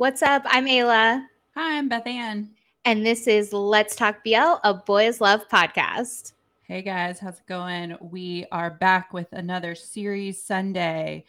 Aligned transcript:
What's 0.00 0.22
up? 0.22 0.44
I'm 0.46 0.64
Ayla. 0.64 1.26
Hi, 1.54 1.76
I'm 1.76 1.86
Beth 1.86 2.06
Ann. 2.06 2.52
And 2.86 3.04
this 3.04 3.26
is 3.26 3.52
Let's 3.52 3.94
Talk 3.94 4.24
BL, 4.24 4.54
a 4.64 4.72
Boys 4.72 5.20
Love 5.20 5.46
podcast. 5.52 6.32
Hey 6.62 6.80
guys, 6.80 7.18
how's 7.18 7.40
it 7.40 7.46
going? 7.46 7.98
We 8.00 8.46
are 8.50 8.70
back 8.70 9.12
with 9.12 9.30
another 9.32 9.74
series 9.74 10.42
Sunday, 10.42 11.26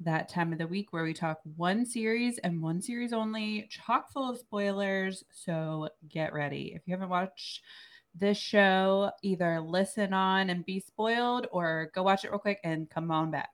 that 0.00 0.28
time 0.28 0.52
of 0.52 0.58
the 0.58 0.66
week 0.66 0.92
where 0.92 1.02
we 1.02 1.14
talk 1.14 1.40
one 1.56 1.86
series 1.86 2.36
and 2.36 2.60
one 2.60 2.82
series 2.82 3.14
only, 3.14 3.66
chock 3.70 4.12
full 4.12 4.28
of 4.28 4.36
spoilers. 4.36 5.24
So 5.30 5.88
get 6.10 6.34
ready. 6.34 6.74
If 6.76 6.82
you 6.84 6.92
haven't 6.92 7.08
watched 7.08 7.62
this 8.14 8.36
show, 8.36 9.12
either 9.22 9.62
listen 9.62 10.12
on 10.12 10.50
and 10.50 10.66
be 10.66 10.78
spoiled 10.78 11.46
or 11.52 11.90
go 11.94 12.02
watch 12.02 12.26
it 12.26 12.30
real 12.30 12.38
quick 12.38 12.60
and 12.64 12.90
come 12.90 13.10
on 13.10 13.30
back. 13.30 13.48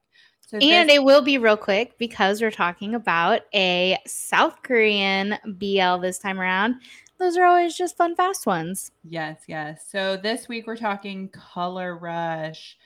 So 0.46 0.58
and 0.58 0.90
it 0.90 1.02
will 1.02 1.22
be 1.22 1.38
real 1.38 1.56
quick 1.56 1.98
because 1.98 2.40
we're 2.40 2.52
talking 2.52 2.94
about 2.94 3.42
a 3.52 3.98
South 4.06 4.62
Korean 4.62 5.36
BL 5.44 5.96
this 5.96 6.20
time 6.20 6.38
around. 6.38 6.76
Those 7.18 7.36
are 7.36 7.44
always 7.44 7.76
just 7.76 7.96
fun, 7.96 8.14
fast 8.14 8.46
ones. 8.46 8.92
Yes, 9.02 9.42
yes. 9.48 9.86
So 9.90 10.16
this 10.16 10.48
week 10.48 10.68
we're 10.68 10.76
talking 10.76 11.30
Color 11.30 11.98
Rush, 11.98 12.76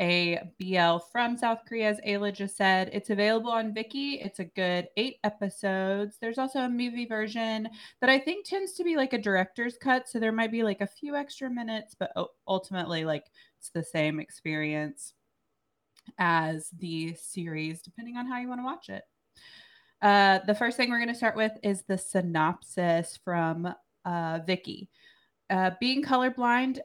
a 0.00 0.38
BL 0.60 0.98
from 1.10 1.36
South 1.36 1.58
Korea, 1.66 1.88
as 1.88 2.00
Ayla 2.06 2.32
just 2.32 2.56
said. 2.56 2.88
It's 2.92 3.10
available 3.10 3.50
on 3.50 3.74
Viki. 3.74 4.24
It's 4.24 4.38
a 4.38 4.44
good 4.44 4.86
eight 4.96 5.16
episodes. 5.24 6.18
There's 6.20 6.38
also 6.38 6.60
a 6.60 6.68
movie 6.68 7.06
version 7.06 7.68
that 8.00 8.10
I 8.10 8.20
think 8.20 8.46
tends 8.46 8.74
to 8.74 8.84
be 8.84 8.94
like 8.94 9.12
a 9.12 9.18
director's 9.20 9.76
cut. 9.76 10.08
So 10.08 10.20
there 10.20 10.30
might 10.30 10.52
be 10.52 10.62
like 10.62 10.82
a 10.82 10.86
few 10.86 11.16
extra 11.16 11.50
minutes, 11.50 11.96
but 11.98 12.12
ultimately, 12.46 13.04
like 13.04 13.24
it's 13.58 13.70
the 13.70 13.82
same 13.82 14.20
experience 14.20 15.14
as 16.18 16.70
the 16.78 17.14
series, 17.14 17.82
depending 17.82 18.16
on 18.16 18.26
how 18.26 18.38
you 18.38 18.48
want 18.48 18.60
to 18.60 18.64
watch 18.64 18.88
it. 18.88 19.02
Uh, 20.00 20.38
the 20.46 20.54
first 20.54 20.76
thing 20.76 20.90
we're 20.90 20.98
going 20.98 21.08
to 21.08 21.14
start 21.14 21.36
with 21.36 21.52
is 21.62 21.82
the 21.82 21.98
synopsis 21.98 23.18
from 23.24 23.66
uh, 24.04 24.40
Viki. 24.40 24.88
Uh, 25.50 25.70
being 25.80 26.02
colorblind, 26.02 26.78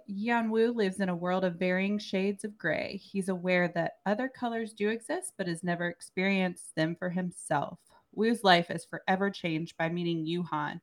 Woo 0.50 0.72
lives 0.72 1.02
in 1.02 1.10
a 1.10 1.16
world 1.16 1.44
of 1.44 1.60
varying 1.60 2.00
shades 2.00 2.46
of 2.46 2.58
gray. 2.58 3.02
He's 3.04 3.28
aware 3.28 3.68
that 3.76 3.94
other 4.06 4.30
colors 4.30 4.74
do 4.74 4.90
exist, 4.90 5.34
but 5.38 5.48
has 5.48 5.64
never 5.64 5.88
experienced 5.88 6.74
them 6.76 6.96
for 6.98 7.10
himself. 7.10 7.80
Woo's 8.14 8.44
life 8.44 8.72
is 8.72 8.86
forever 8.86 9.30
changed 9.30 9.76
by 9.78 9.90
meeting 9.90 10.26
Yuhan, 10.26 10.80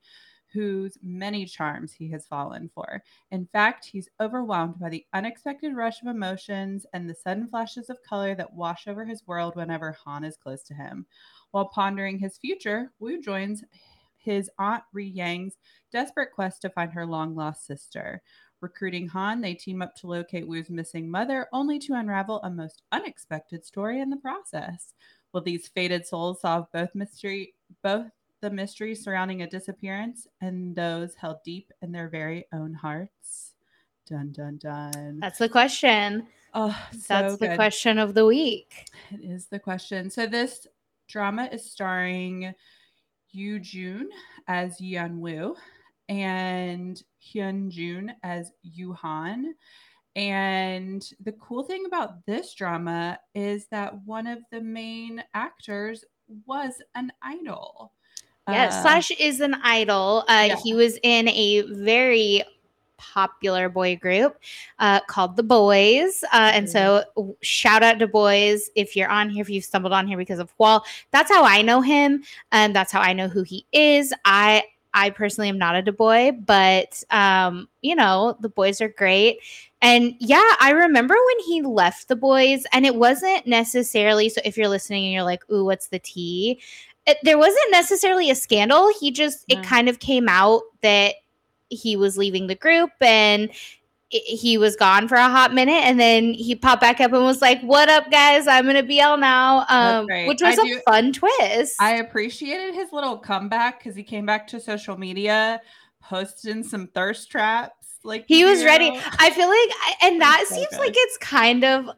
whose 0.52 0.98
many 1.02 1.44
charms 1.44 1.92
he 1.92 2.08
has 2.10 2.26
fallen 2.26 2.70
for. 2.74 3.02
In 3.30 3.46
fact, 3.46 3.84
he's 3.84 4.08
overwhelmed 4.20 4.78
by 4.78 4.88
the 4.88 5.06
unexpected 5.12 5.74
rush 5.74 6.02
of 6.02 6.08
emotions 6.08 6.86
and 6.92 7.08
the 7.08 7.14
sudden 7.14 7.46
flashes 7.46 7.90
of 7.90 8.02
color 8.02 8.34
that 8.34 8.52
wash 8.52 8.88
over 8.88 9.04
his 9.04 9.26
world 9.26 9.56
whenever 9.56 9.96
Han 10.04 10.24
is 10.24 10.36
close 10.36 10.62
to 10.64 10.74
him. 10.74 11.06
While 11.52 11.68
pondering 11.68 12.18
his 12.18 12.38
future, 12.38 12.92
Wu 12.98 13.20
joins 13.20 13.64
his 14.16 14.50
aunt 14.58 14.82
Ri 14.92 15.06
Yang's 15.06 15.56
desperate 15.90 16.32
quest 16.32 16.62
to 16.62 16.70
find 16.70 16.92
her 16.92 17.06
long 17.06 17.34
lost 17.34 17.66
sister. 17.66 18.22
Recruiting 18.60 19.08
Han, 19.08 19.40
they 19.40 19.54
team 19.54 19.80
up 19.80 19.94
to 19.96 20.06
locate 20.06 20.46
Wu's 20.46 20.68
missing 20.68 21.10
mother, 21.10 21.46
only 21.52 21.78
to 21.78 21.94
unravel 21.94 22.40
a 22.42 22.50
most 22.50 22.82
unexpected 22.92 23.64
story 23.64 24.00
in 24.00 24.10
the 24.10 24.16
process. 24.16 24.92
Will 25.32 25.40
these 25.40 25.68
fated 25.68 26.06
souls 26.06 26.40
solve 26.42 26.66
both 26.72 26.94
mystery 26.94 27.54
both 27.82 28.10
the 28.41 28.50
mysteries 28.50 29.02
surrounding 29.05 29.42
a 29.42 29.48
disappearance 29.48 30.27
and 30.41 30.74
those 30.74 31.14
held 31.14 31.38
deep 31.44 31.72
in 31.83 31.92
their 31.92 32.08
very 32.08 32.46
own 32.52 32.74
hearts? 32.74 33.55
Dun 34.06 34.33
dun 34.33 34.58
dun. 34.58 35.19
That's 35.20 35.38
the 35.38 35.48
question. 35.48 36.27
Oh, 36.52 36.77
so 36.92 36.98
that's 37.08 37.36
good. 37.36 37.50
the 37.50 37.55
question 37.55 37.98
of 37.98 38.14
the 38.14 38.27
week. 38.27 38.88
It 39.12 39.20
is 39.22 39.46
the 39.46 39.58
question. 39.58 40.11
So 40.11 40.27
this 40.27 40.66
drama 41.08 41.48
is 41.52 41.70
starring 41.70 42.52
Yu 43.30 43.61
Jun 43.61 44.08
as 44.48 44.80
Yeon 44.80 45.18
Woo 45.18 45.55
and 46.08 47.01
Hyun 47.22 47.70
Jun 47.70 48.12
as 48.22 48.51
Yuhan. 48.67 49.45
And 50.17 51.08
the 51.22 51.33
cool 51.33 51.62
thing 51.62 51.84
about 51.86 52.27
this 52.27 52.52
drama 52.55 53.18
is 53.34 53.68
that 53.68 53.95
one 54.05 54.27
of 54.27 54.40
the 54.51 54.61
main 54.61 55.22
actors 55.34 56.05
was 56.46 56.83
an 56.95 57.12
idol. 57.22 57.92
Yeah, 58.52 58.66
uh, 58.66 58.83
Slash 58.83 59.11
is 59.12 59.40
an 59.40 59.55
idol. 59.62 60.24
Uh, 60.28 60.46
yeah. 60.48 60.56
He 60.62 60.74
was 60.74 60.98
in 61.02 61.28
a 61.28 61.62
very 61.62 62.44
popular 63.00 63.68
boy 63.68 63.96
group 63.96 64.38
uh, 64.78 65.00
called 65.08 65.36
The 65.36 65.42
Boyz. 65.42 66.22
Uh, 66.24 66.52
and 66.55 66.68
so, 66.68 67.05
shout 67.40 67.83
out 67.83 67.98
to 67.98 68.06
Boys 68.06 68.70
if 68.77 68.94
you're 68.94 69.08
on 69.08 69.30
here, 69.30 69.42
if 69.42 69.50
you've 69.50 69.64
stumbled 69.64 69.92
on 69.92 70.06
here 70.06 70.18
because 70.18 70.39
of 70.39 70.50
Hwall. 70.52 70.84
That's 71.10 71.30
how 71.30 71.44
I 71.44 71.62
know 71.62 71.80
him, 71.80 72.22
and 72.52 72.77
that's 72.77 72.92
how 72.92 73.00
I 73.00 73.12
know 73.12 73.28
who 73.28 73.42
he 73.42 73.66
is. 73.72 74.12
I 74.24 74.64
I 74.92 75.10
personally 75.10 75.48
am 75.48 75.58
not 75.58 75.89
a 75.89 75.92
boy, 75.92 76.33
but 76.33 77.02
um, 77.10 77.68
you 77.80 77.94
know, 77.94 78.36
the 78.40 78.48
boys 78.48 78.80
are 78.80 78.89
great. 78.89 79.39
And 79.83 80.14
yeah, 80.18 80.55
I 80.60 80.72
remember 80.72 81.14
when 81.14 81.44
he 81.46 81.62
left 81.62 82.08
the 82.08 82.16
boys, 82.16 82.64
and 82.72 82.84
it 82.84 82.94
wasn't 82.94 83.46
necessarily 83.46 84.28
so 84.28 84.40
if 84.44 84.56
you're 84.56 84.68
listening 84.68 85.05
and 85.05 85.14
you're 85.14 85.22
like, 85.22 85.48
ooh, 85.50 85.64
what's 85.64 85.89
the 85.89 86.00
tea? 86.00 86.60
It, 87.06 87.18
there 87.22 87.38
wasn't 87.38 87.70
necessarily 87.70 88.30
a 88.30 88.34
scandal. 88.34 88.92
He 89.00 89.11
just, 89.11 89.44
it 89.48 89.62
kind 89.62 89.88
of 89.88 89.98
came 89.98 90.28
out 90.28 90.62
that 90.83 91.14
he 91.68 91.96
was 91.96 92.18
leaving 92.18 92.46
the 92.46 92.55
group 92.55 92.90
and 93.00 93.50
he 94.11 94.58
was 94.58 94.74
gone 94.77 95.06
for 95.08 95.14
a 95.14 95.28
hot 95.28 95.55
minute. 95.55 95.84
And 95.84 95.98
then 95.98 96.34
he 96.34 96.55
popped 96.55 96.80
back 96.80 97.00
up 97.00 97.12
and 97.12 97.22
was 97.24 97.40
like 97.40 97.60
what 97.62 97.89
up 97.89 98.10
guys? 98.10 98.48
I'm 98.48 98.66
gonna 98.66 98.83
BL 98.83 99.18
now. 99.18 99.64
Um, 99.68 100.06
which 100.27 100.42
was 100.42 100.58
I 100.58 100.62
a 100.62 100.64
do, 100.64 100.80
fun 100.80 101.12
twist. 101.12 101.77
I 101.80 101.96
appreciated 101.96 102.74
his 102.74 102.92
little 102.92 103.16
comeback 103.16 103.78
because 103.78 103.94
he 103.94 104.02
came 104.02 104.27
back 104.27 104.48
to 104.48 104.60
social 104.60 104.98
media 104.98 105.60
posting 106.02 106.64
some 106.64 106.89
thirst 106.89 107.30
traps 107.30 107.98
like 108.02 108.24
he 108.27 108.44
was 108.44 108.64
ready. 108.64 108.90
i 109.18 109.30
feel 109.30 109.48
like 109.48 110.02
and 110.02 110.20
that 110.20 110.44
so 110.48 110.55
seems 110.55 110.70
good. 110.70 110.78
like 110.78 110.94
it's 110.96 111.16
kind 111.18 111.64
of 111.64 111.90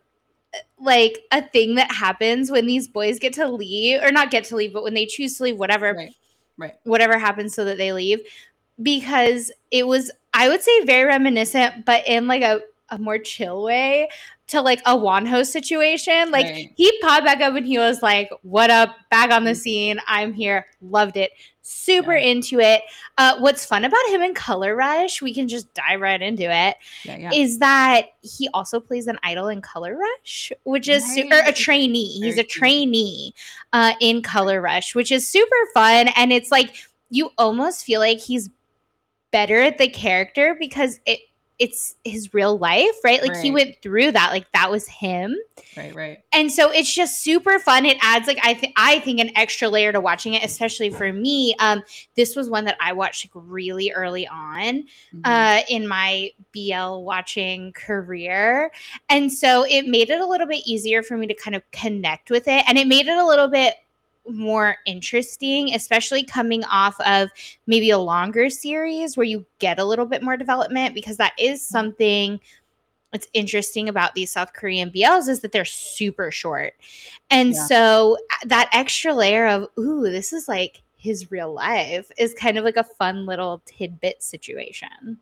like 0.78 1.18
a 1.30 1.42
thing 1.42 1.76
that 1.76 1.90
happens 1.90 2.50
when 2.50 2.66
these 2.66 2.88
boys 2.88 3.18
get 3.18 3.32
to 3.32 3.48
leave 3.48 4.02
or 4.02 4.12
not 4.12 4.30
get 4.30 4.44
to 4.44 4.56
leave 4.56 4.72
but 4.72 4.82
when 4.82 4.94
they 4.94 5.06
choose 5.06 5.36
to 5.38 5.44
leave 5.44 5.56
whatever 5.56 5.94
right 5.94 6.14
right. 6.56 6.74
whatever 6.84 7.18
happens 7.18 7.54
so 7.54 7.64
that 7.64 7.78
they 7.78 7.92
leave. 7.92 8.20
Because 8.82 9.52
it 9.70 9.86
was 9.86 10.10
I 10.34 10.48
would 10.48 10.62
say 10.62 10.84
very 10.84 11.04
reminiscent, 11.04 11.84
but 11.84 12.06
in 12.06 12.26
like 12.26 12.42
a, 12.42 12.62
a 12.92 12.98
more 12.98 13.18
chill 13.18 13.62
way 13.62 14.08
to 14.48 14.60
like 14.60 14.80
a 14.84 14.94
Wonho 14.94 15.44
situation. 15.44 16.30
Like 16.30 16.46
right. 16.46 16.72
he 16.76 16.98
popped 17.00 17.24
back 17.24 17.40
up 17.40 17.54
and 17.54 17.66
he 17.66 17.78
was 17.78 18.02
like, 18.02 18.30
What 18.42 18.70
up? 18.70 18.94
Back 19.10 19.32
on 19.32 19.44
the 19.44 19.52
mm. 19.52 19.56
scene. 19.56 20.00
I'm 20.06 20.32
here. 20.32 20.66
Loved 20.80 21.16
it. 21.16 21.32
Super 21.62 22.14
yeah. 22.14 22.30
into 22.30 22.60
it. 22.60 22.82
Uh, 23.16 23.38
what's 23.38 23.64
fun 23.64 23.84
about 23.84 24.04
him 24.08 24.20
in 24.20 24.34
Color 24.34 24.76
Rush, 24.76 25.22
we 25.22 25.32
can 25.32 25.48
just 25.48 25.72
dive 25.74 26.00
right 26.00 26.20
into 26.20 26.44
it. 26.44 26.76
Yeah, 27.04 27.16
yeah. 27.16 27.30
Is 27.32 27.58
that 27.60 28.08
he 28.20 28.48
also 28.52 28.78
plays 28.78 29.06
an 29.06 29.18
idol 29.22 29.48
in 29.48 29.62
Color 29.62 29.96
Rush, 29.96 30.52
which 30.64 30.88
is 30.88 31.02
right. 31.04 31.30
su- 31.30 31.50
a 31.50 31.52
trainee. 31.52 32.20
He's 32.20 32.38
a 32.38 32.44
trainee 32.44 33.34
uh, 33.72 33.94
in 34.00 34.22
Color 34.22 34.60
Rush, 34.60 34.94
which 34.94 35.10
is 35.10 35.26
super 35.26 35.56
fun. 35.72 36.08
And 36.16 36.32
it's 36.32 36.50
like 36.50 36.74
you 37.10 37.30
almost 37.38 37.84
feel 37.84 38.00
like 38.00 38.18
he's 38.18 38.50
better 39.30 39.60
at 39.60 39.78
the 39.78 39.88
character 39.88 40.56
because 40.58 41.00
it 41.06 41.20
it's 41.58 41.94
his 42.04 42.34
real 42.34 42.58
life, 42.58 42.96
right? 43.04 43.22
Like 43.22 43.32
right. 43.32 43.44
he 43.44 43.50
went 43.50 43.76
through 43.82 44.12
that, 44.12 44.32
like 44.32 44.50
that 44.52 44.70
was 44.70 44.88
him. 44.88 45.36
Right, 45.76 45.94
right. 45.94 46.18
And 46.32 46.50
so 46.50 46.70
it's 46.70 46.92
just 46.92 47.22
super 47.22 47.58
fun. 47.58 47.86
It 47.86 47.98
adds 48.00 48.26
like 48.26 48.38
I 48.42 48.54
think 48.54 48.72
I 48.76 48.98
think 49.00 49.20
an 49.20 49.30
extra 49.36 49.68
layer 49.68 49.92
to 49.92 50.00
watching 50.00 50.34
it, 50.34 50.44
especially 50.44 50.90
for 50.90 51.12
me. 51.12 51.54
Um, 51.58 51.82
this 52.16 52.34
was 52.34 52.50
one 52.50 52.64
that 52.64 52.76
I 52.80 52.92
watched 52.92 53.26
like 53.26 53.44
really 53.46 53.92
early 53.92 54.26
on 54.26 54.84
mm-hmm. 55.14 55.20
uh 55.24 55.60
in 55.68 55.86
my 55.86 56.30
BL 56.52 57.04
watching 57.04 57.72
career. 57.72 58.70
And 59.08 59.32
so 59.32 59.64
it 59.64 59.86
made 59.86 60.10
it 60.10 60.20
a 60.20 60.26
little 60.26 60.46
bit 60.46 60.66
easier 60.66 61.02
for 61.02 61.16
me 61.16 61.26
to 61.26 61.34
kind 61.34 61.54
of 61.54 61.62
connect 61.70 62.30
with 62.30 62.48
it. 62.48 62.64
And 62.66 62.78
it 62.78 62.86
made 62.86 63.06
it 63.06 63.16
a 63.16 63.26
little 63.26 63.48
bit 63.48 63.74
more 64.28 64.76
interesting, 64.86 65.74
especially 65.74 66.24
coming 66.24 66.64
off 66.64 66.98
of 67.00 67.30
maybe 67.66 67.90
a 67.90 67.98
longer 67.98 68.50
series 68.50 69.16
where 69.16 69.26
you 69.26 69.44
get 69.58 69.78
a 69.78 69.84
little 69.84 70.06
bit 70.06 70.22
more 70.22 70.36
development 70.36 70.94
because 70.94 71.16
that 71.16 71.32
is 71.38 71.60
mm-hmm. 71.60 71.72
something 71.72 72.40
that's 73.12 73.28
interesting 73.34 73.88
about 73.88 74.14
these 74.14 74.30
South 74.30 74.54
Korean 74.54 74.90
BLs 74.90 75.28
is 75.28 75.40
that 75.40 75.52
they're 75.52 75.64
super 75.64 76.30
short. 76.30 76.72
And 77.30 77.52
yeah. 77.52 77.66
so 77.66 78.16
uh, 78.30 78.46
that 78.46 78.70
extra 78.72 79.12
layer 79.12 79.46
of, 79.46 79.68
ooh, 79.78 80.10
this 80.10 80.32
is 80.32 80.48
like 80.48 80.82
his 80.96 81.30
real 81.30 81.52
life 81.52 82.10
is 82.16 82.32
kind 82.34 82.56
of 82.56 82.64
like 82.64 82.76
a 82.76 82.84
fun 82.84 83.26
little 83.26 83.60
tidbit 83.66 84.22
situation. 84.22 85.18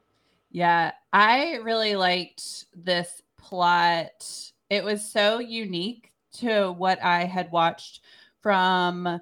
Yeah, 0.52 0.92
I 1.12 1.54
really 1.62 1.96
liked 1.96 2.66
this 2.74 3.22
plot. 3.38 4.52
It 4.68 4.84
was 4.84 5.04
so 5.04 5.38
unique 5.38 6.12
to 6.34 6.72
what 6.72 7.02
I 7.02 7.24
had 7.24 7.50
watched 7.50 8.02
from 8.42 9.20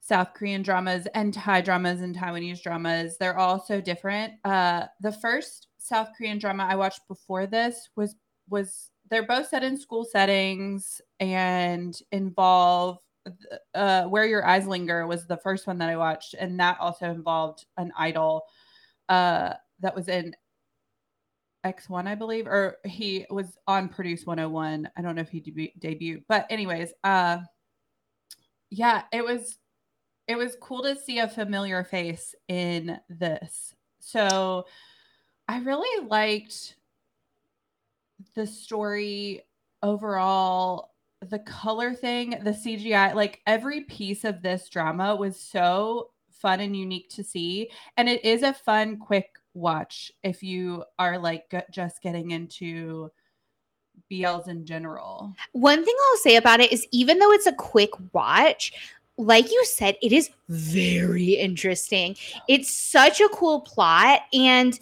South 0.00 0.32
Korean 0.34 0.62
dramas 0.62 1.06
and 1.14 1.34
Thai 1.34 1.60
dramas 1.60 2.00
and 2.00 2.16
Taiwanese 2.16 2.62
dramas. 2.62 3.16
They're 3.18 3.38
all 3.38 3.60
so 3.60 3.80
different. 3.80 4.34
Uh, 4.44 4.84
the 5.00 5.12
first 5.12 5.68
South 5.78 6.08
Korean 6.16 6.38
drama 6.38 6.66
I 6.68 6.76
watched 6.76 7.06
before 7.08 7.46
this 7.46 7.90
was 7.96 8.16
was 8.48 8.90
they're 9.10 9.26
both 9.26 9.48
set 9.48 9.62
in 9.62 9.76
school 9.78 10.04
settings 10.04 11.00
and 11.20 11.98
involve 12.12 12.98
uh, 13.74 14.04
Where 14.04 14.26
Your 14.26 14.46
Eyes 14.46 14.66
Linger 14.66 15.06
was 15.06 15.26
the 15.26 15.36
first 15.36 15.66
one 15.66 15.78
that 15.78 15.90
I 15.90 15.96
watched, 15.96 16.34
and 16.34 16.58
that 16.60 16.78
also 16.80 17.10
involved 17.10 17.66
an 17.76 17.92
idol 17.96 18.44
uh, 19.08 19.54
that 19.80 19.94
was 19.94 20.08
in 20.08 20.34
X1, 21.64 22.06
I 22.06 22.14
believe, 22.14 22.46
or 22.46 22.76
he 22.84 23.26
was 23.30 23.56
on 23.66 23.88
Produce 23.88 24.24
101. 24.24 24.88
I 24.96 25.02
don't 25.02 25.14
know 25.14 25.22
if 25.22 25.28
he 25.28 25.40
deb- 25.40 25.80
debuted, 25.80 26.24
but 26.28 26.46
anyways, 26.50 26.92
uh, 27.04 27.38
yeah, 28.70 29.02
it 29.12 29.24
was 29.24 29.58
it 30.26 30.36
was 30.36 30.56
cool 30.60 30.82
to 30.82 30.94
see 30.94 31.18
a 31.20 31.28
familiar 31.28 31.82
face 31.84 32.34
in 32.48 33.00
this. 33.08 33.74
So 33.98 34.66
I 35.48 35.60
really 35.60 36.06
liked 36.06 36.76
the 38.34 38.46
story 38.46 39.42
overall 39.82 40.92
the 41.20 41.38
color 41.40 41.94
thing, 41.94 42.30
the 42.42 42.50
CGI, 42.50 43.14
like 43.14 43.40
every 43.46 43.82
piece 43.82 44.24
of 44.24 44.42
this 44.42 44.68
drama 44.68 45.16
was 45.16 45.38
so 45.38 46.10
fun 46.30 46.60
and 46.60 46.76
unique 46.76 47.08
to 47.10 47.24
see. 47.24 47.70
And 47.96 48.08
it 48.08 48.24
is 48.24 48.42
a 48.42 48.52
fun, 48.52 48.98
quick 48.98 49.30
watch 49.54 50.12
if 50.22 50.42
you 50.42 50.84
are 50.98 51.18
like 51.18 51.52
just 51.72 52.02
getting 52.02 52.30
into 52.30 53.10
BLs 54.10 54.48
in 54.48 54.64
general. 54.64 55.34
One 55.52 55.84
thing 55.84 55.94
I'll 56.10 56.18
say 56.18 56.36
about 56.36 56.60
it 56.60 56.72
is 56.72 56.86
even 56.90 57.18
though 57.18 57.32
it's 57.32 57.46
a 57.46 57.52
quick 57.52 57.90
watch, 58.12 58.72
like 59.16 59.50
you 59.50 59.64
said, 59.64 59.96
it 60.00 60.12
is 60.12 60.30
very 60.48 61.32
interesting. 61.32 62.16
It's 62.48 62.70
such 62.70 63.20
a 63.20 63.28
cool 63.28 63.60
plot. 63.60 64.20
And 64.32 64.78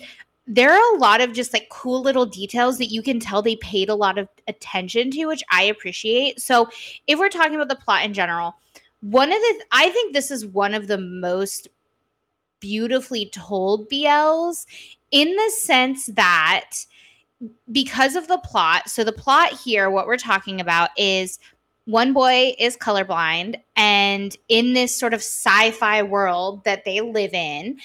there 0.46 0.73
are 0.73 0.94
a 0.94 0.99
lot 0.99 1.20
of 1.20 1.32
just 1.32 1.52
like 1.52 1.69
cool 1.70 2.02
little 2.02 2.26
details 2.26 2.78
that 2.78 2.87
you 2.87 3.02
can 3.02 3.19
tell 3.19 3.43
they 3.43 3.56
paid 3.56 3.88
a 3.88 3.94
lot 3.94 4.19
of 4.19 4.28
attention 4.46 5.11
to, 5.12 5.26
which 5.26 5.43
I 5.50 5.64
appreciate. 5.64 6.40
So, 6.40 6.69
if 7.06 7.19
we're 7.19 7.31
talking 7.31 7.56
about 7.56 7.69
the 7.69 7.82
plot 7.82 8.05
in 8.05 8.14
general, 8.14 8.55
one 9.00 9.32
of 9.32 9.38
the, 9.38 9.64
I 9.72 9.88
think 9.90 10.12
this 10.12 10.31
is 10.31 10.46
one 10.46 10.75
of 10.75 10.87
the 10.87 10.99
most 10.99 11.69
beautifully 12.61 13.31
told 13.31 13.90
BLs 13.90 14.67
in 15.11 15.34
the 15.34 15.50
sense 15.50 16.06
that 16.06 16.70
because 17.70 18.16
of 18.16 18.28
the 18.28 18.38
plot, 18.38 18.88
so 18.88 19.04
the 19.04 19.12
plot 19.12 19.52
here, 19.52 19.90
what 19.90 20.06
we're 20.06 20.16
talking 20.16 20.60
about 20.60 20.90
is 20.96 21.38
one 21.84 22.12
boy 22.12 22.54
is 22.58 22.76
colorblind, 22.76 23.60
and 23.76 24.36
in 24.48 24.72
this 24.72 24.96
sort 24.96 25.14
of 25.14 25.20
sci 25.20 25.70
fi 25.72 26.02
world 26.02 26.64
that 26.64 26.84
they 26.84 27.00
live 27.00 27.32
in, 27.32 27.78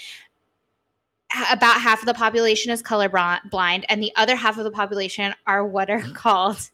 about 1.52 1.80
half 1.80 2.02
of 2.02 2.06
the 2.08 2.14
population 2.14 2.72
is 2.72 2.82
colorblind, 2.82 3.84
and 3.90 4.02
the 4.02 4.12
other 4.16 4.36
half 4.36 4.58
of 4.58 4.64
the 4.64 4.72
population 4.72 5.34
are 5.48 5.66
what 5.66 5.90
are 5.90 6.02
called, 6.14 6.70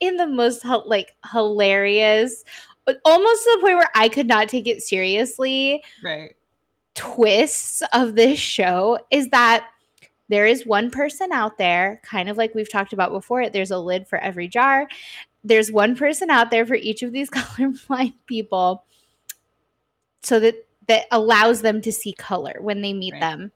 in 0.00 0.16
the 0.16 0.26
most 0.26 0.64
like 0.64 1.14
hilarious, 1.30 2.44
almost 3.04 3.44
to 3.44 3.50
the 3.54 3.60
point 3.60 3.76
where 3.76 3.90
I 3.94 4.08
could 4.08 4.26
not 4.26 4.48
take 4.48 4.66
it 4.66 4.82
seriously. 4.82 5.84
Right. 6.02 6.34
Twists 6.94 7.82
of 7.92 8.16
this 8.16 8.38
show 8.38 8.98
is 9.10 9.28
that 9.28 9.68
there 10.32 10.46
is 10.46 10.66
one 10.66 10.90
person 10.90 11.32
out 11.32 11.58
there, 11.58 12.00
kind 12.04 12.28
of 12.28 12.36
like 12.36 12.54
we've 12.54 12.70
talked 12.70 12.92
about 12.92 13.12
before. 13.12 13.48
There's 13.48 13.70
a 13.70 13.78
lid 13.78 14.06
for 14.08 14.18
every 14.18 14.48
jar. 14.48 14.88
There's 15.44 15.72
one 15.72 15.96
person 15.96 16.30
out 16.30 16.50
there 16.50 16.64
for 16.64 16.74
each 16.74 17.02
of 17.02 17.12
these 17.12 17.30
colorblind 17.30 18.14
people, 18.26 18.84
so 20.22 20.40
that 20.40 20.66
that 20.88 21.06
allows 21.10 21.62
them 21.62 21.80
to 21.82 21.92
see 21.92 22.12
color 22.12 22.56
when 22.60 22.82
they 22.82 22.92
meet 22.92 23.12
right. 23.12 23.20
them 23.20 23.52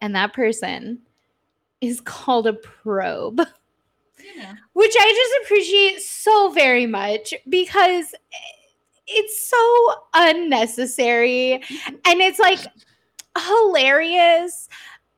and 0.00 0.14
that 0.14 0.32
person 0.32 0.98
is 1.80 2.00
called 2.04 2.46
a 2.46 2.52
probe. 2.52 3.40
Yeah. 4.36 4.54
Which 4.72 4.94
I 4.98 5.12
just 5.12 5.44
appreciate 5.44 6.00
so 6.00 6.50
very 6.50 6.86
much 6.86 7.34
because 7.48 8.14
it's 9.06 9.48
so 9.48 9.94
unnecessary 10.14 11.54
and 12.04 12.20
it's 12.20 12.38
like 12.38 12.60
hilarious, 13.36 14.68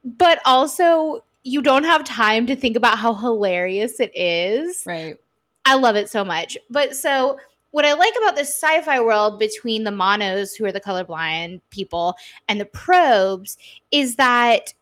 but 0.04 0.40
also 0.44 1.24
you 1.42 1.60
don't 1.62 1.84
have 1.84 2.04
time 2.04 2.46
to 2.46 2.56
think 2.56 2.76
about 2.76 2.98
how 2.98 3.14
hilarious 3.14 4.00
it 4.00 4.12
is. 4.14 4.82
Right. 4.86 5.16
I 5.64 5.74
love 5.74 5.96
it 5.96 6.08
so 6.08 6.24
much. 6.24 6.56
But 6.70 6.94
so 6.94 7.38
what 7.70 7.84
I 7.84 7.94
like 7.94 8.14
about 8.18 8.36
this 8.36 8.54
sci-fi 8.54 9.00
world 9.00 9.38
between 9.38 9.84
the 9.84 9.90
monos, 9.90 10.54
who 10.54 10.64
are 10.64 10.72
the 10.72 10.80
colorblind 10.80 11.60
people, 11.70 12.16
and 12.48 12.60
the 12.60 12.66
probes, 12.66 13.58
is 13.90 14.16
that 14.16 14.72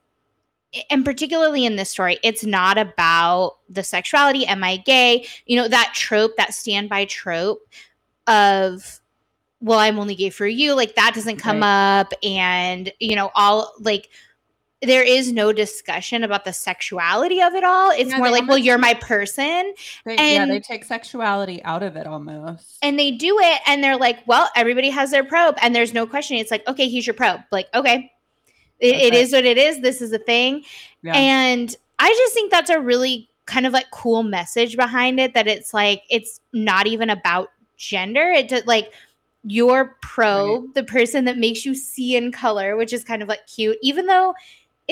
and 0.91 1.05
particularly 1.05 1.67
in 1.67 1.77
this 1.77 1.91
story, 1.91 2.19
it's 2.23 2.45
not 2.45 2.79
about 2.79 3.57
the 3.69 3.83
sexuality. 3.83 4.47
Am 4.47 4.65
I 4.65 4.79
gay? 4.79 5.27
You 5.47 5.57
know, 5.57 5.69
that 5.69 5.93
trope, 5.95 6.37
that 6.37 6.55
standby 6.55 7.07
trope 7.07 7.69
of, 8.27 9.01
well, 9.61 9.79
I'm 9.79 9.99
only 9.99 10.15
gay 10.15 10.31
for 10.31 10.47
you. 10.47 10.75
Like 10.75 10.95
that 10.95 11.13
doesn't 11.15 11.37
come 11.37 11.61
right. 11.61 12.01
up. 12.01 12.13
And, 12.23 12.91
you 13.01 13.17
know, 13.17 13.31
all 13.35 13.75
like 13.81 14.09
there 14.83 15.03
is 15.05 15.33
no 15.33 15.53
discussion 15.53 16.25
about 16.25 16.45
the 16.45 16.53
sexuality 16.53 17.41
of 17.41 17.55
it 17.55 17.63
all. 17.63 17.93
It's 17.93 18.11
yeah, 18.11 18.19
more 18.19 18.31
like, 18.31 18.49
well, 18.49 18.59
you're 18.59 18.79
my 18.79 18.95
person. 18.95 19.75
They, 20.05 20.17
and, 20.17 20.33
yeah, 20.33 20.47
they 20.47 20.61
take 20.61 20.85
sexuality 20.85 21.63
out 21.63 21.83
of 21.83 21.97
it 21.97 22.07
almost. 22.07 22.79
And 22.83 22.99
they 22.99 23.13
do 23.13 23.39
it 23.41 23.61
and 23.67 23.83
they're 23.83 23.97
like, 23.97 24.27
well, 24.27 24.49
everybody 24.57 24.91
has 24.91 25.13
their 25.13 25.25
probe 25.25 25.57
and 25.63 25.75
there's 25.75 25.95
no 25.95 26.07
question. 26.07 26.37
It's 26.37 26.51
like, 26.51 26.67
okay, 26.67 26.89
he's 26.89 27.07
your 27.07 27.15
probe. 27.15 27.41
Like, 27.53 27.69
okay. 27.75 28.11
It, 28.81 28.97
it 28.97 29.15
is 29.15 29.33
what 29.33 29.45
it 29.45 29.57
is. 29.57 29.81
This 29.81 30.03
is 30.03 30.13
a 30.13 30.19
thing. 30.19 30.65
Yeah. 31.03 31.15
And 31.15 31.75
I 32.01 32.09
just 32.09 32.35
think 32.35 32.51
that's 32.51 32.71
a 32.71 32.81
really 32.81 33.29
kind 33.47 33.67
of 33.67 33.73
like 33.73 33.91
cool 33.93 34.25
message 34.25 34.77
behind 34.77 35.21
it 35.21 35.35
that 35.35 35.47
it's 35.47 35.73
like, 35.73 36.03
it's 36.11 36.41
not 36.53 36.89
even 36.89 37.09
about 37.09 37.51
gender. 37.77 38.23
It 38.23 38.49
just 38.49 38.67
like, 38.67 38.93
your 39.45 39.97
probe, 40.03 40.65
right. 40.67 40.75
the 40.75 40.85
person 40.85 41.25
that 41.25 41.37
makes 41.37 41.65
you 41.65 41.75
see 41.75 42.15
in 42.15 42.31
color, 42.31 42.77
which 42.77 42.93
is 42.93 43.03
kind 43.03 43.23
of 43.23 43.29
like 43.29 43.45
cute, 43.49 43.77
even 43.83 44.07
though 44.07 44.35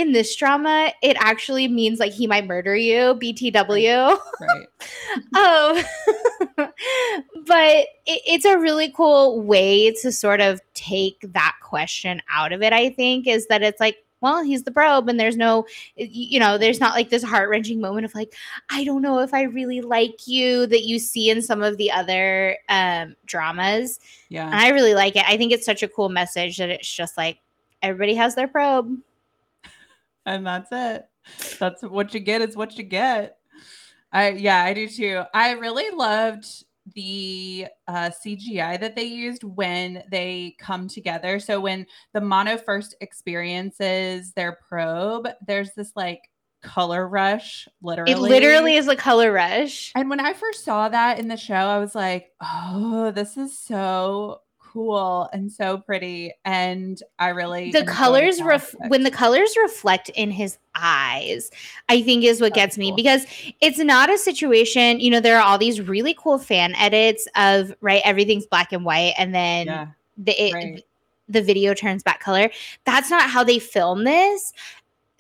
in 0.01 0.13
this 0.13 0.35
drama, 0.35 0.93
it 1.03 1.17
actually 1.21 1.69
means 1.69 2.01
like 2.01 2.13
he 2.13 2.27
might 2.27 2.47
murder 2.47 2.75
you, 2.75 3.15
BTW. 3.21 4.19
Right. 4.41 4.67
right. 5.35 5.77
um, 6.57 6.67
but 7.47 7.77
it, 8.07 8.23
it's 8.27 8.47
a 8.47 8.59
really 8.59 8.91
cool 8.97 9.43
way 9.43 9.93
to 10.03 10.11
sort 10.11 10.41
of 10.41 10.61
take 10.75 11.21
that 11.33 11.57
question 11.63 12.23
out 12.33 12.53
of 12.53 12.63
it, 12.63 12.73
I 12.73 12.91
think, 12.91 13.27
is 13.27 13.47
that 13.49 13.63
it's 13.63 13.79
like, 13.79 13.99
well, 14.23 14.43
he's 14.43 14.65
the 14.65 14.71
probe, 14.71 15.09
and 15.09 15.19
there's 15.19 15.37
no, 15.37 15.67
you 15.97 16.39
know, 16.41 16.59
there's 16.59 16.81
not 16.81 16.95
like 16.95 17.09
this 17.09 17.23
heart 17.23 17.49
wrenching 17.49 17.81
moment 17.81 18.05
of 18.05 18.15
like, 18.15 18.35
I 18.71 18.85
don't 18.85 19.01
know 19.01 19.21
if 19.21 19.33
I 19.33 19.43
really 19.43 19.81
like 19.81 20.27
you 20.27 20.67
that 20.67 20.83
you 20.83 20.99
see 20.99 21.31
in 21.31 21.41
some 21.41 21.63
of 21.63 21.77
the 21.79 21.91
other 21.91 22.59
um, 22.69 23.17
dramas. 23.25 23.99
Yeah. 24.29 24.47
And 24.47 24.55
I 24.55 24.69
really 24.71 24.95
like 24.95 25.17
it. 25.17 25.25
I 25.27 25.37
think 25.37 25.53
it's 25.53 25.65
such 25.65 25.83
a 25.83 25.89
cool 25.89 26.11
message 26.11 26.59
that 26.59 26.69
it's 26.69 26.93
just 26.93 27.17
like 27.17 27.39
everybody 27.83 28.15
has 28.15 28.35
their 28.35 28.49
probe 28.49 28.99
and 30.35 30.47
that's 30.47 30.69
it. 30.73 31.07
That's 31.59 31.83
what 31.83 32.15
you 32.15 32.21
get 32.21 32.43
is 32.43 32.57
what 32.57 32.79
you 32.79 32.85
get. 32.85 33.37
I 34.13 34.31
yeah, 34.31 34.65
I 34.65 34.75
do 34.75 34.89
too. 34.89 35.23
I 35.35 35.53
really 35.53 35.91
loved 35.91 36.47
the 36.95 37.67
uh, 37.87 38.11
CGI 38.11 38.81
that 38.81 38.97
they 38.97 39.05
used 39.05 39.45
when 39.45 40.03
they 40.11 40.57
come 40.59 40.89
together. 40.89 41.39
So 41.39 41.61
when 41.61 41.87
the 42.15 42.21
mono 42.21 42.57
first 42.57 42.97
experiences 43.01 44.33
their 44.33 44.59
probe, 44.69 45.29
there's 45.47 45.73
this 45.75 45.93
like 45.95 46.23
color 46.63 47.09
rush 47.09 47.67
literally 47.81 48.13
it 48.13 48.19
literally 48.19 48.77
is 48.77 48.87
a 48.87 48.95
color 48.95 49.33
rush 49.33 49.93
and 49.95 50.11
when 50.11 50.21
i 50.21 50.35
first 50.35 50.63
saw 50.63 50.91
that 50.91 51.19
in 51.19 51.27
the 51.27 51.37
show 51.37 51.55
i 51.55 51.79
was 51.79 51.95
like 51.95 52.33
oh 52.43 53.11
this 53.13 53.39
is 53.39 53.59
so 53.59 54.43
cool 54.73 55.29
and 55.33 55.51
so 55.51 55.79
pretty 55.79 56.33
and 56.45 57.03
i 57.19 57.29
really 57.29 57.73
the 57.73 57.85
colors 57.85 58.41
ref- 58.41 58.75
when 58.89 59.03
the 59.03 59.11
colors 59.11 59.55
reflect 59.61 60.09
in 60.11 60.31
his 60.31 60.59
eyes 60.75 61.51
i 61.89 62.01
think 62.01 62.23
is 62.23 62.41
what 62.41 62.55
That's 62.55 62.77
gets 62.77 62.79
me 62.79 62.93
because 62.95 63.27
it's 63.61 63.79
not 63.79 64.13
a 64.13 64.17
situation 64.17 65.01
you 65.01 65.11
know 65.11 65.21
there 65.21 65.37
are 65.39 65.43
all 65.43 65.59
these 65.59 65.81
really 65.81 66.15
cool 66.15 66.39
fan 66.39 66.75
edits 66.77 67.27
of 67.35 67.73
right 67.81 68.03
everything's 68.05 68.47
black 68.47 68.73
and 68.73 68.85
white 68.85 69.15
and 69.19 69.35
then 69.35 69.67
yeah, 69.67 69.87
the 70.21 70.43
it, 70.43 70.55
right. 70.55 70.85
the 71.29 71.43
video 71.43 71.75
turns 71.75 72.03
back 72.03 72.21
color. 72.21 72.51
That's 72.85 73.11
not 73.11 73.29
how 73.31 73.43
they 73.43 73.59
film 73.59 74.05
this. 74.05 74.53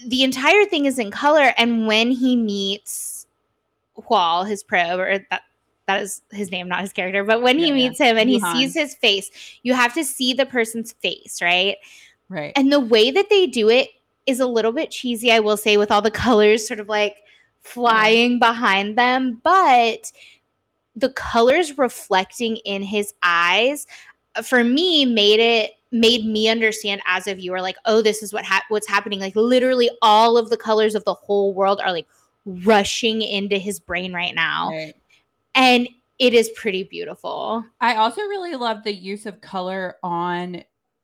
The 0.07 0.23
entire 0.23 0.64
thing 0.64 0.87
is 0.87 0.99
in 0.99 1.11
color 1.11 1.52
and 1.57 1.87
when 1.87 2.11
he 2.11 2.37
meets 2.37 3.26
Hwall, 3.95 4.45
his 4.45 4.62
probe, 4.62 5.00
or 5.00 5.19
that 5.30 5.42
that 5.91 6.03
is 6.03 6.23
his 6.31 6.51
name, 6.51 6.69
not 6.69 6.81
his 6.81 6.93
character. 6.93 7.25
But 7.25 7.43
when 7.43 7.59
yeah, 7.59 7.67
he 7.67 7.73
meets 7.73 8.01
yeah. 8.01 8.07
him 8.07 8.19
and 8.19 8.31
he 8.31 8.41
sees 8.41 8.75
his 8.75 8.95
face, 8.95 9.31
you 9.63 9.75
have 9.75 9.95
to 9.95 10.05
see 10.05 10.33
the 10.33 10.47
person's 10.47 10.93
face, 10.93 11.41
right? 11.43 11.77
Right. 12.29 12.53
And 12.57 12.73
the 12.73 12.81
way 12.81 13.11
that 13.11 13.29
they 13.29 13.47
do 13.47 13.69
it 13.69 13.89
is 14.27 14.41
a 14.41 14.47
little 14.47 14.73
bit 14.73 14.91
cheesy, 14.91 15.33
I 15.33 15.41
will 15.41 15.57
say, 15.57 15.77
with 15.77 15.91
all 15.91 16.03
the 16.03 16.11
colors 16.11 16.67
sort 16.67 16.81
of 16.81 16.89
like 16.89 17.17
flying 17.61 18.39
behind 18.39 18.97
them. 18.97 19.41
But 19.43 20.13
the 20.95 21.11
colors 21.11 21.77
reflecting 21.77 22.57
in 22.59 22.83
his 22.83 23.13
eyes, 23.23 23.87
uh, 24.37 24.43
for 24.43 24.63
me, 24.63 25.05
made 25.05 25.41
it 25.41 25.73
made 25.93 26.25
me 26.25 26.49
understand 26.49 27.01
as 27.07 27.27
a 27.27 27.35
viewer 27.35 27.61
like 27.61 27.75
oh 27.85 28.01
this 28.01 28.23
is 28.23 28.33
what 28.33 28.45
ha- 28.45 28.63
what's 28.69 28.87
happening 28.87 29.19
like 29.19 29.35
literally 29.35 29.91
all 30.03 30.39
of 30.39 30.49
the 30.49 30.57
colors 30.57 30.95
of 30.95 31.05
the 31.05 31.15
whole 31.15 31.53
world 31.53 31.81
are 31.81 31.91
like 31.91 32.07
rushing 32.47 33.23
into 33.23 33.59
his 33.59 33.81
brain 33.81 34.13
right 34.13 34.35
now 34.37 34.71
right. 34.71 34.95
And 35.54 35.88
it 36.19 36.35
is 36.35 36.50
pretty 36.50 36.85
beautiful. 36.85 37.64
I 37.80 37.97
also 37.97 38.21
really 38.23 38.54
love 38.54 38.85
the 38.85 38.92
use 38.95 39.26
of 39.26 39.40
color 39.40 39.97
on 40.02 40.62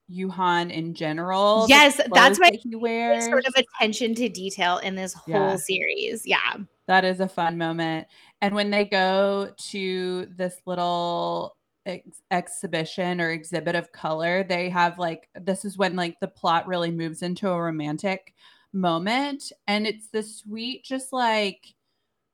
Yuhan 0.09 0.71
in 0.71 0.93
general. 0.93 1.65
Yes, 1.67 1.99
that's 2.13 2.39
my 2.39 2.49
that 2.51 3.23
sort 3.23 3.45
of 3.45 3.53
attention 3.57 4.15
to 4.15 4.29
detail 4.29 4.77
in 4.77 4.95
this 4.95 5.13
whole 5.13 5.33
Yeah. 5.33 5.55
series. 5.57 6.25
Yeah. 6.25 6.57
That 6.87 7.03
is 7.03 7.19
a 7.19 7.27
fun 7.27 7.57
moment. 7.57 8.07
And 8.41 8.55
when 8.55 8.69
they 8.69 8.85
go 8.85 9.53
to 9.71 10.25
this 10.27 10.55
little 10.65 11.57
ex- 11.85 12.21
exhibition 12.31 13.19
or 13.19 13.31
exhibit 13.31 13.75
of 13.75 13.91
color, 13.91 14.43
they 14.43 14.69
have 14.69 14.97
like 14.97 15.27
this 15.35 15.65
is 15.65 15.77
when 15.77 15.95
like 15.97 16.19
the 16.21 16.27
plot 16.29 16.67
really 16.67 16.91
moves 16.91 17.21
into 17.21 17.49
a 17.49 17.61
romantic 17.61 18.33
moment 18.73 19.51
and 19.67 19.87
it's 19.87 20.09
the 20.09 20.21
sweet 20.21 20.83
just 20.83 21.11
like 21.11 21.65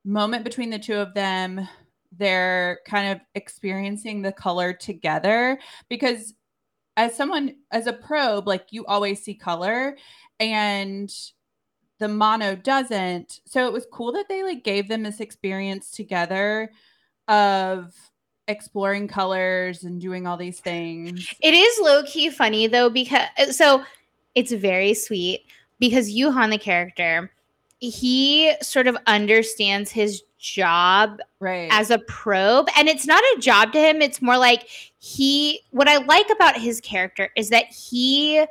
moment 0.04 0.44
between 0.44 0.70
the 0.70 0.80
two 0.80 0.96
of 0.98 1.14
them. 1.14 1.68
They're 2.18 2.80
kind 2.86 3.12
of 3.12 3.22
experiencing 3.36 4.22
the 4.22 4.32
color 4.32 4.74
together 4.74 5.60
because 5.90 6.34
as 6.96 7.16
someone 7.16 7.56
as 7.72 7.88
a 7.88 7.94
probe 7.94 8.48
like 8.48 8.68
you 8.72 8.86
always 8.86 9.24
see 9.24 9.34
color 9.34 9.98
and 10.40 11.12
the 12.00 12.08
mono 12.08 12.56
doesn't. 12.56 13.40
So 13.46 13.66
it 13.66 13.74
was 13.74 13.88
cool 13.92 14.12
that 14.14 14.28
they 14.28 14.44
like 14.44 14.64
gave 14.64 14.88
them 14.90 15.04
this 15.04 15.20
experience 15.20 15.92
together 15.92 16.72
of 17.28 17.94
exploring 18.48 19.08
colors 19.08 19.84
and 19.84 20.02
doing 20.02 20.28
all 20.28 20.38
these 20.38 20.60
things. 20.60 21.26
It 21.42 21.54
is 21.54 21.80
low 21.82 22.04
key 22.04 22.30
funny 22.30 22.68
though 22.68 22.90
because 22.90 23.56
so 23.56 23.84
it's 24.36 24.52
very 24.52 24.94
sweet 24.94 25.46
because 25.80 26.14
Yuhan 26.14 26.52
the 26.52 26.58
character 26.58 27.32
he 27.80 28.54
sort 28.62 28.88
of 28.88 28.98
understands 29.08 29.92
his 29.92 30.24
job 30.44 31.20
Right. 31.40 31.70
as 31.72 31.90
a 31.90 32.00
probe 32.00 32.68
and 32.78 32.90
it's 32.90 33.08
not 33.08 33.24
a 33.36 33.40
job 33.40 33.72
to 33.72 33.80
him 33.80 34.02
it's 34.02 34.22
more 34.22 34.38
like 34.38 34.68
he 35.00 35.62
what 35.72 35.88
I 35.88 35.98
like 35.98 36.30
about 36.30 36.58
his 36.58 36.82
character 36.82 37.30
is 37.38 37.50
that 37.50 37.68
he 37.68 38.46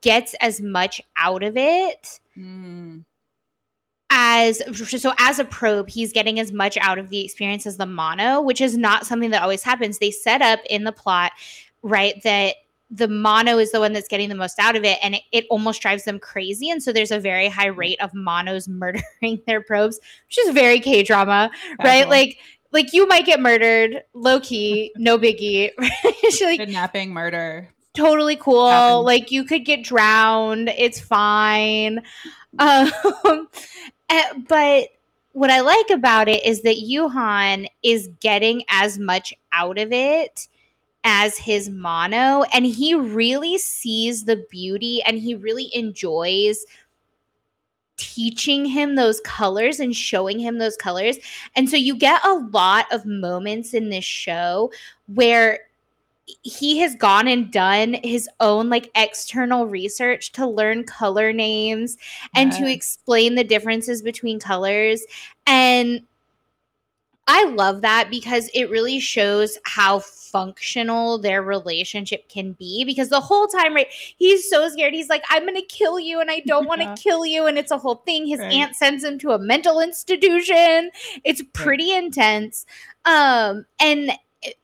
gets 0.00 0.34
as 0.40 0.60
much 0.60 1.00
out 1.16 1.44
of 1.44 1.56
it 1.56 2.18
Mm, 2.36 3.04
as 4.10 4.60
so 5.00 5.12
as 5.18 5.38
a 5.38 5.44
probe 5.44 5.88
he's 5.88 6.12
getting 6.12 6.40
as 6.40 6.50
much 6.52 6.76
out 6.78 6.98
of 6.98 7.08
the 7.08 7.24
experience 7.24 7.66
as 7.66 7.76
the 7.76 7.86
mono 7.86 8.40
which 8.40 8.60
is 8.60 8.76
not 8.76 9.06
something 9.06 9.30
that 9.30 9.42
always 9.42 9.62
happens 9.62 9.98
they 9.98 10.10
set 10.10 10.42
up 10.42 10.58
in 10.68 10.82
the 10.84 10.92
plot 10.92 11.32
right 11.82 12.20
that 12.24 12.56
the 12.90 13.08
mono 13.08 13.58
is 13.58 13.70
the 13.72 13.80
one 13.80 13.92
that's 13.92 14.08
getting 14.08 14.28
the 14.28 14.34
most 14.34 14.58
out 14.58 14.74
of 14.74 14.84
it 14.84 14.98
and 15.02 15.14
it, 15.14 15.22
it 15.30 15.46
almost 15.50 15.82
drives 15.82 16.04
them 16.04 16.18
crazy 16.18 16.70
and 16.70 16.82
so 16.82 16.92
there's 16.92 17.10
a 17.10 17.20
very 17.20 17.48
high 17.48 17.66
rate 17.66 18.00
of 18.00 18.12
monos 18.14 18.68
murdering 18.68 19.40
their 19.46 19.60
probes 19.60 20.00
which 20.26 20.38
is 20.38 20.54
very 20.54 20.80
k 20.80 21.02
drama 21.02 21.50
right 21.82 22.08
like 22.08 22.38
like 22.72 22.92
you 22.92 23.06
might 23.06 23.26
get 23.26 23.40
murdered 23.40 24.02
low 24.14 24.40
key 24.40 24.92
no 24.96 25.18
biggie 25.18 25.70
like 26.40 26.58
kidnapping, 26.58 27.12
murder. 27.12 27.68
totally 27.94 28.36
cool. 28.36 29.02
Like 29.02 29.30
you 29.30 29.44
could 29.44 29.64
get 29.64 29.82
drowned. 29.82 30.68
It's 30.76 31.00
fine. 31.00 32.02
Um, 32.58 32.90
eh, 34.08 34.32
but 34.48 34.88
what 35.32 35.50
I 35.50 35.60
like 35.60 35.90
about 35.90 36.28
it 36.28 36.44
is 36.44 36.62
that 36.62 36.76
Yuhan 36.76 37.68
is 37.82 38.08
getting 38.20 38.64
as 38.68 38.98
much 38.98 39.32
out 39.52 39.78
of 39.78 39.92
it 39.92 40.48
as 41.04 41.36
his 41.38 41.68
mono, 41.70 42.42
and 42.52 42.66
he 42.66 42.94
really 42.94 43.58
sees 43.58 44.24
the 44.24 44.44
beauty 44.50 45.02
and 45.06 45.18
he 45.18 45.34
really 45.34 45.74
enjoys 45.74 46.64
teaching 47.96 48.64
him 48.64 48.94
those 48.94 49.20
colors 49.20 49.80
and 49.80 49.94
showing 49.94 50.38
him 50.38 50.58
those 50.58 50.76
colors. 50.76 51.16
And 51.56 51.68
so 51.68 51.76
you 51.76 51.96
get 51.96 52.24
a 52.24 52.34
lot 52.34 52.86
of 52.92 53.04
moments 53.04 53.74
in 53.74 53.90
this 53.90 54.04
show 54.04 54.72
where 55.06 55.60
he 56.42 56.78
has 56.78 56.94
gone 56.94 57.26
and 57.26 57.50
done 57.50 57.96
his 58.04 58.28
own 58.40 58.68
like 58.68 58.90
external 58.94 59.66
research 59.66 60.32
to 60.32 60.46
learn 60.46 60.84
color 60.84 61.32
names 61.32 61.96
and 62.34 62.52
to 62.52 62.70
explain 62.70 63.34
the 63.34 63.44
differences 63.44 64.02
between 64.02 64.38
colors 64.38 65.02
and 65.46 66.02
I 67.28 67.44
love 67.44 67.82
that 67.82 68.08
because 68.10 68.48
it 68.54 68.70
really 68.70 68.98
shows 68.98 69.58
how 69.64 70.00
functional 70.00 71.18
their 71.18 71.42
relationship 71.42 72.28
can 72.28 72.52
be 72.52 72.84
because 72.84 73.08
the 73.08 73.20
whole 73.20 73.46
time 73.46 73.74
right 73.74 73.86
he's 73.90 74.48
so 74.50 74.68
scared. 74.68 74.92
He's 74.94 75.08
like 75.08 75.22
I'm 75.30 75.42
going 75.44 75.54
to 75.54 75.62
kill 75.62 75.98
you 76.00 76.20
and 76.20 76.30
I 76.30 76.40
don't 76.46 76.66
want 76.66 76.80
to 76.80 76.86
Yeah. 76.86 76.94
kill 76.96 77.24
you. 77.24 77.46
And 77.46 77.56
it's 77.58 77.70
a 77.70 77.78
whole 77.78 77.96
thing. 78.06 78.26
His 78.26 78.40
Right. 78.40 78.52
aunt 78.52 78.76
sends 78.76 79.04
him 79.04 79.18
to 79.20 79.30
a 79.30 79.38
mental 79.38 79.80
institution. 79.80 80.90
It's 81.24 81.42
pretty 81.52 81.92
intense. 81.94 82.66
Um 83.04 83.64
and 83.80 84.12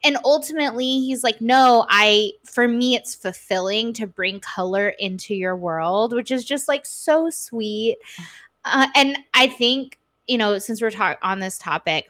and 0.04 0.16
ultimately 0.24 0.84
he's 1.00 1.24
like 1.24 1.40
no 1.40 1.84
i 1.88 2.30
for 2.44 2.68
me 2.68 2.94
it's 2.94 3.12
fulfilling 3.14 3.92
to 3.92 4.06
bring 4.06 4.38
color 4.38 4.90
into 5.00 5.34
your 5.34 5.56
world 5.56 6.12
which 6.14 6.30
is 6.30 6.44
just 6.44 6.68
like 6.68 6.86
so 6.86 7.28
sweet. 7.28 7.96
Uh, 8.64 8.86
and 8.94 9.18
i 9.34 9.48
think 9.48 9.98
you 10.28 10.38
know 10.38 10.58
since 10.58 10.80
we're 10.80 10.90
talking 10.92 11.18
on 11.22 11.40
this 11.40 11.58
topic 11.58 12.06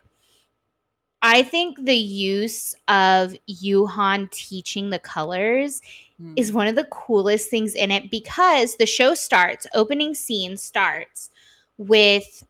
i 1.24 1.42
think 1.42 1.84
the 1.84 1.96
use 1.96 2.76
of 2.86 3.34
yuhan 3.48 4.30
teaching 4.30 4.90
the 4.90 5.00
colors 5.00 5.82
Mm. 6.22 6.34
is 6.36 6.52
one 6.52 6.68
of 6.68 6.76
the 6.76 6.84
coolest 6.84 7.50
things 7.50 7.74
in 7.74 7.90
it 7.90 8.08
because 8.08 8.76
the 8.76 8.86
show 8.86 9.14
starts 9.14 9.66
opening 9.74 10.14
scene 10.14 10.56
starts 10.56 11.30
with 11.76 12.44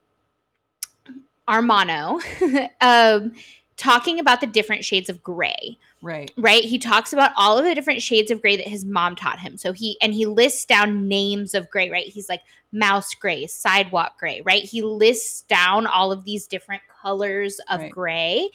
a 1.49 1.62
mono 1.62 2.21
um, 2.83 3.33
talking 3.78 4.21
about 4.21 4.43
the 4.43 4.47
different 4.47 4.85
shades 4.85 5.09
of 5.09 5.23
gray 5.23 5.78
right. 6.04 6.30
right? 6.37 6.62
He 6.64 6.78
talks 6.78 7.12
about 7.12 7.32
all 7.37 7.58
of 7.58 7.64
the 7.64 7.75
different 7.75 8.02
shades 8.02 8.30
of 8.30 8.40
gray 8.40 8.56
that 8.56 8.68
his 8.68 8.84
mom 8.84 9.16
taught 9.16 9.38
him. 9.38 9.56
So 9.56 9.73
he 9.73 9.96
and 10.00 10.14
he 10.14 10.26
lists 10.26 10.64
down 10.64 11.08
names 11.08 11.54
of 11.54 11.68
gray 11.70 11.90
right? 11.90 12.06
He's 12.06 12.28
like 12.28 12.42
mouse 12.73 13.14
gray 13.14 13.46
sidewalk 13.46 14.18
gray 14.18 14.42
right? 14.44 14.62
He 14.62 14.82
lists 14.82 15.42
down 15.42 15.87
all 15.87 16.12
of 16.12 16.25
these 16.25 16.46
different 16.46 16.82
colors 17.02 17.58
of 17.70 17.80
Right. 17.80 17.90
gray. 17.90 18.50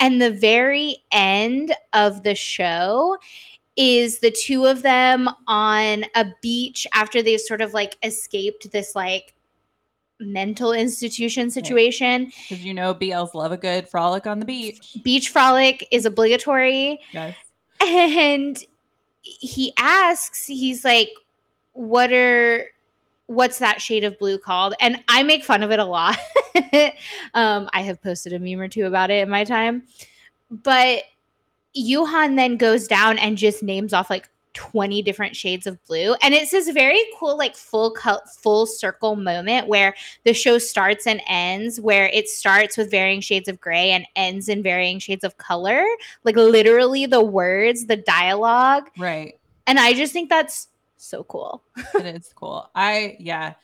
And 0.00 0.20
the 0.20 0.32
very 0.32 0.98
end 1.12 1.74
of 1.92 2.22
the 2.22 2.34
show 2.34 3.16
is 3.76 4.20
the 4.20 4.30
two 4.30 4.66
of 4.66 4.82
them 4.82 5.28
on 5.46 6.04
a 6.14 6.26
beach 6.40 6.86
after 6.94 7.22
they've 7.22 7.40
sort 7.40 7.60
of 7.60 7.74
like 7.74 7.96
escaped 8.02 8.70
this 8.70 8.94
like 8.94 9.33
mental 10.20 10.72
institution 10.72 11.50
situation. 11.50 12.26
Because 12.48 12.64
you 12.64 12.74
know 12.74 12.94
BLs 12.94 13.34
love 13.34 13.52
a 13.52 13.56
good 13.56 13.88
frolic 13.88 14.26
on 14.26 14.38
the 14.38 14.46
beach. 14.46 14.96
beach 15.02 15.28
frolic 15.30 15.86
is 15.90 16.06
obligatory. 16.06 17.00
Yes. 17.12 17.34
and 17.80 18.64
he 19.22 19.72
asks 19.78 20.46
he's 20.46 20.84
like 20.84 21.10
what 21.72 22.12
are 22.12 22.66
what's 23.26 23.58
that 23.58 23.80
shade 23.80 24.04
of 24.04 24.18
blue 24.18 24.38
called? 24.38 24.74
And 24.80 25.02
i 25.08 25.22
make 25.22 25.44
fun 25.44 25.62
of 25.62 25.70
it 25.70 25.78
a 25.78 25.84
lot. 25.84 26.16
Um 27.34 27.68
i 27.72 27.80
have 27.82 28.00
posted 28.02 28.32
a 28.32 28.38
meme 28.38 28.60
or 28.60 28.68
two 28.68 28.86
about 28.86 29.10
it 29.10 29.22
in 29.22 29.28
my 29.28 29.44
time. 29.44 29.82
But 30.50 31.02
Yuhan 31.76 32.36
then 32.36 32.56
goes 32.56 32.86
down 32.86 33.18
and 33.18 33.36
just 33.36 33.62
names 33.62 33.92
off 33.92 34.08
like 34.10 34.28
20 34.54 35.02
different 35.02 35.36
shades 35.36 35.66
of 35.66 35.84
blue 35.84 36.14
and 36.22 36.32
it's 36.32 36.50
this 36.52 36.70
very 36.70 37.00
cool 37.18 37.36
like 37.36 37.56
full 37.56 37.90
cut 37.90 38.28
full 38.30 38.66
circle 38.66 39.16
moment 39.16 39.66
where 39.68 39.94
the 40.24 40.32
show 40.32 40.58
starts 40.58 41.06
and 41.06 41.20
ends 41.26 41.80
where 41.80 42.06
it 42.06 42.28
starts 42.28 42.76
with 42.76 42.90
varying 42.90 43.20
shades 43.20 43.48
of 43.48 43.60
gray 43.60 43.90
and 43.90 44.06
ends 44.16 44.48
in 44.48 44.62
varying 44.62 44.98
shades 44.98 45.24
of 45.24 45.36
color 45.38 45.84
like 46.24 46.36
literally 46.36 47.04
the 47.04 47.22
words 47.22 47.86
the 47.86 47.96
dialogue 47.96 48.88
Right. 48.96 49.38
and 49.66 49.78
i 49.78 49.92
just 49.92 50.12
think 50.12 50.30
that's 50.30 50.68
so 50.96 51.22
cool 51.24 51.62
it 51.94 52.06
is 52.06 52.32
cool. 52.34 52.70
I 52.74 53.16
yeah. 53.20 53.54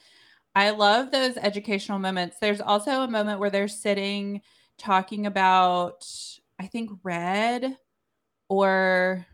I 0.55 0.71
love 0.71 1.13
those 1.13 1.37
educational 1.37 2.01
moments. 2.01 2.37
There's 2.41 2.61
also 2.61 3.03
a 3.03 3.09
moment 3.09 3.39
where 3.39 3.51
they're 3.51 3.69
sitting 3.69 4.43
talking 4.79 5.25
about 5.27 6.07
I 6.59 6.67
think 6.67 6.91
red 7.03 7.77
or 8.49 9.27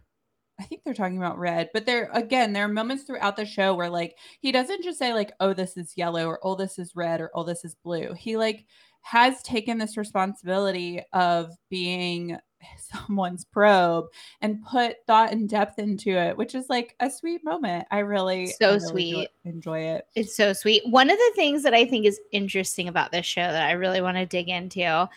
I 0.59 0.65
think 0.65 0.83
they're 0.85 0.95
talking 0.95 1.19
about 1.19 1.39
red, 1.39 1.69
but 1.75 1.85
there 1.85 2.09
again, 2.15 2.53
there 2.53 2.65
are 2.65 2.69
moments 2.69 3.05
throughout 3.05 3.37
the 3.37 3.45
show 3.45 3.75
where 3.75 3.91
like 3.91 4.17
he 4.41 4.53
doesn't 4.53 4.83
just 4.83 4.99
say 4.99 5.13
like, 5.13 5.33
"Oh, 5.41 5.53
this 5.53 5.77
is 5.77 5.93
yellow," 5.97 6.27
or 6.27 6.41
"Oh, 6.43 6.55
this 6.55 6.79
is 6.79 6.97
red," 6.97 7.21
or 7.21 7.31
"Oh, 7.35 7.45
this 7.45 7.65
is 7.65 7.75
blue." 7.75 8.15
He 8.15 8.37
like 8.39 8.65
has 9.03 9.43
taken 9.43 9.79
this 9.79 9.97
responsibility 9.97 11.03
of 11.13 11.53
being 11.69 12.39
someone's 12.79 13.45
probe 13.45 14.07
and 14.41 14.65
put 14.65 14.97
thought 15.07 15.31
and 15.33 15.49
depth 15.49 15.79
into 15.79 16.11
it, 16.11 16.37
which 16.37 16.55
is 16.55 16.71
like 16.71 16.97
a 17.01 17.11
sweet 17.11 17.45
moment. 17.45 17.87
I 17.91 17.99
really 17.99 18.47
So 18.47 18.71
I 18.71 18.73
really 18.73 18.81
sweet. 18.87 19.29
enjoy, 19.45 19.51
enjoy 19.51 19.79
it. 19.97 20.07
It's 20.15 20.37
so 20.37 20.53
sweet. 20.55 20.83
One 20.87 21.11
of 21.11 21.19
the 21.19 21.33
things 21.37 21.63
that 21.65 21.75
I 21.75 21.85
think 21.85 22.07
is 22.07 22.19
interesting 22.33 22.89
about 22.89 23.13
this 23.13 23.27
show 23.27 23.43
that 23.43 23.67
I 23.67 23.73
really 23.73 24.01
want 24.01 24.17
to 24.17 24.27
dig 24.27 24.49
into 24.49 25.09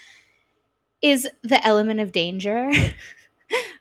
is 1.01 1.27
the 1.43 1.65
element 1.65 1.99
of 2.01 2.11
danger. 2.11 2.71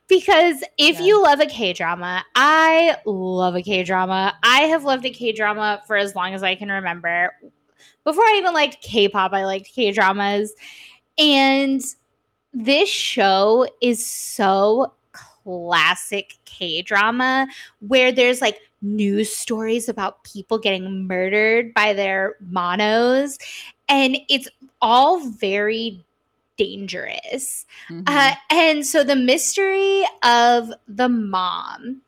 because 0.09 0.63
if 0.77 0.99
Yeah. 0.99 1.05
you 1.05 1.23
love 1.23 1.39
a 1.39 1.45
K 1.45 1.71
drama, 1.71 2.25
I 2.35 2.97
love 3.05 3.55
a 3.55 3.61
K 3.61 3.83
drama. 3.83 4.37
I 4.43 4.61
have 4.61 4.83
loved 4.83 5.05
a 5.05 5.09
K 5.11 5.31
drama 5.31 5.81
for 5.87 5.95
as 5.95 6.15
long 6.15 6.33
as 6.33 6.43
I 6.43 6.55
can 6.55 6.69
remember. 6.69 7.33
Before 8.03 8.23
I 8.25 8.35
even 8.37 8.53
liked 8.53 8.81
K 8.81 9.07
pop, 9.07 9.31
I 9.31 9.45
liked 9.45 9.73
K 9.73 9.91
dramas. 9.91 10.53
And 11.17 11.81
this 12.53 12.89
show 12.89 13.67
is 13.81 14.05
so 14.05 14.93
classic 15.11 16.37
K 16.45 16.81
drama 16.81 17.47
where 17.79 18.11
there's 18.11 18.41
like 18.41 18.59
news 18.81 19.33
stories 19.35 19.89
about 19.89 20.23
people 20.23 20.57
getting 20.57 21.05
murdered 21.05 21.73
by 21.73 21.93
their 21.93 22.35
monos, 22.39 23.37
and 23.89 24.17
it's 24.29 24.47
all 24.81 25.19
very 25.19 26.03
dangerous. 26.59 27.65
Mm-hmm. 27.89 28.03
Uh, 28.05 28.35
and 28.51 28.85
so 28.85 29.03
the 29.03 29.15
mystery 29.15 30.03
of 30.21 30.71
the 30.87 31.09
mom 31.09 32.01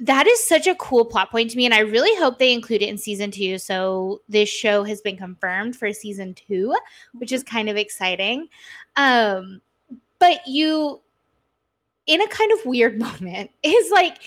that 0.00 0.26
is 0.26 0.42
such 0.42 0.66
a 0.66 0.74
cool 0.76 1.04
plot 1.04 1.30
point 1.30 1.48
to 1.48 1.56
me 1.56 1.64
and 1.64 1.72
i 1.74 1.78
really 1.78 2.12
hope 2.18 2.38
they 2.38 2.52
include 2.52 2.82
it 2.82 2.88
in 2.88 2.98
season 2.98 3.30
two 3.30 3.56
so 3.56 4.20
this 4.28 4.48
show 4.48 4.82
has 4.82 5.00
been 5.00 5.16
confirmed 5.16 5.76
for 5.76 5.92
season 5.92 6.34
two 6.34 6.74
which 7.14 7.30
is 7.30 7.44
kind 7.44 7.68
of 7.68 7.76
exciting 7.76 8.48
um 8.96 9.60
but 10.18 10.40
you 10.44 11.00
in 12.06 12.20
a 12.20 12.26
kind 12.26 12.50
of 12.50 12.66
weird 12.66 12.98
moment 12.98 13.50
is 13.62 13.90
like 13.92 14.18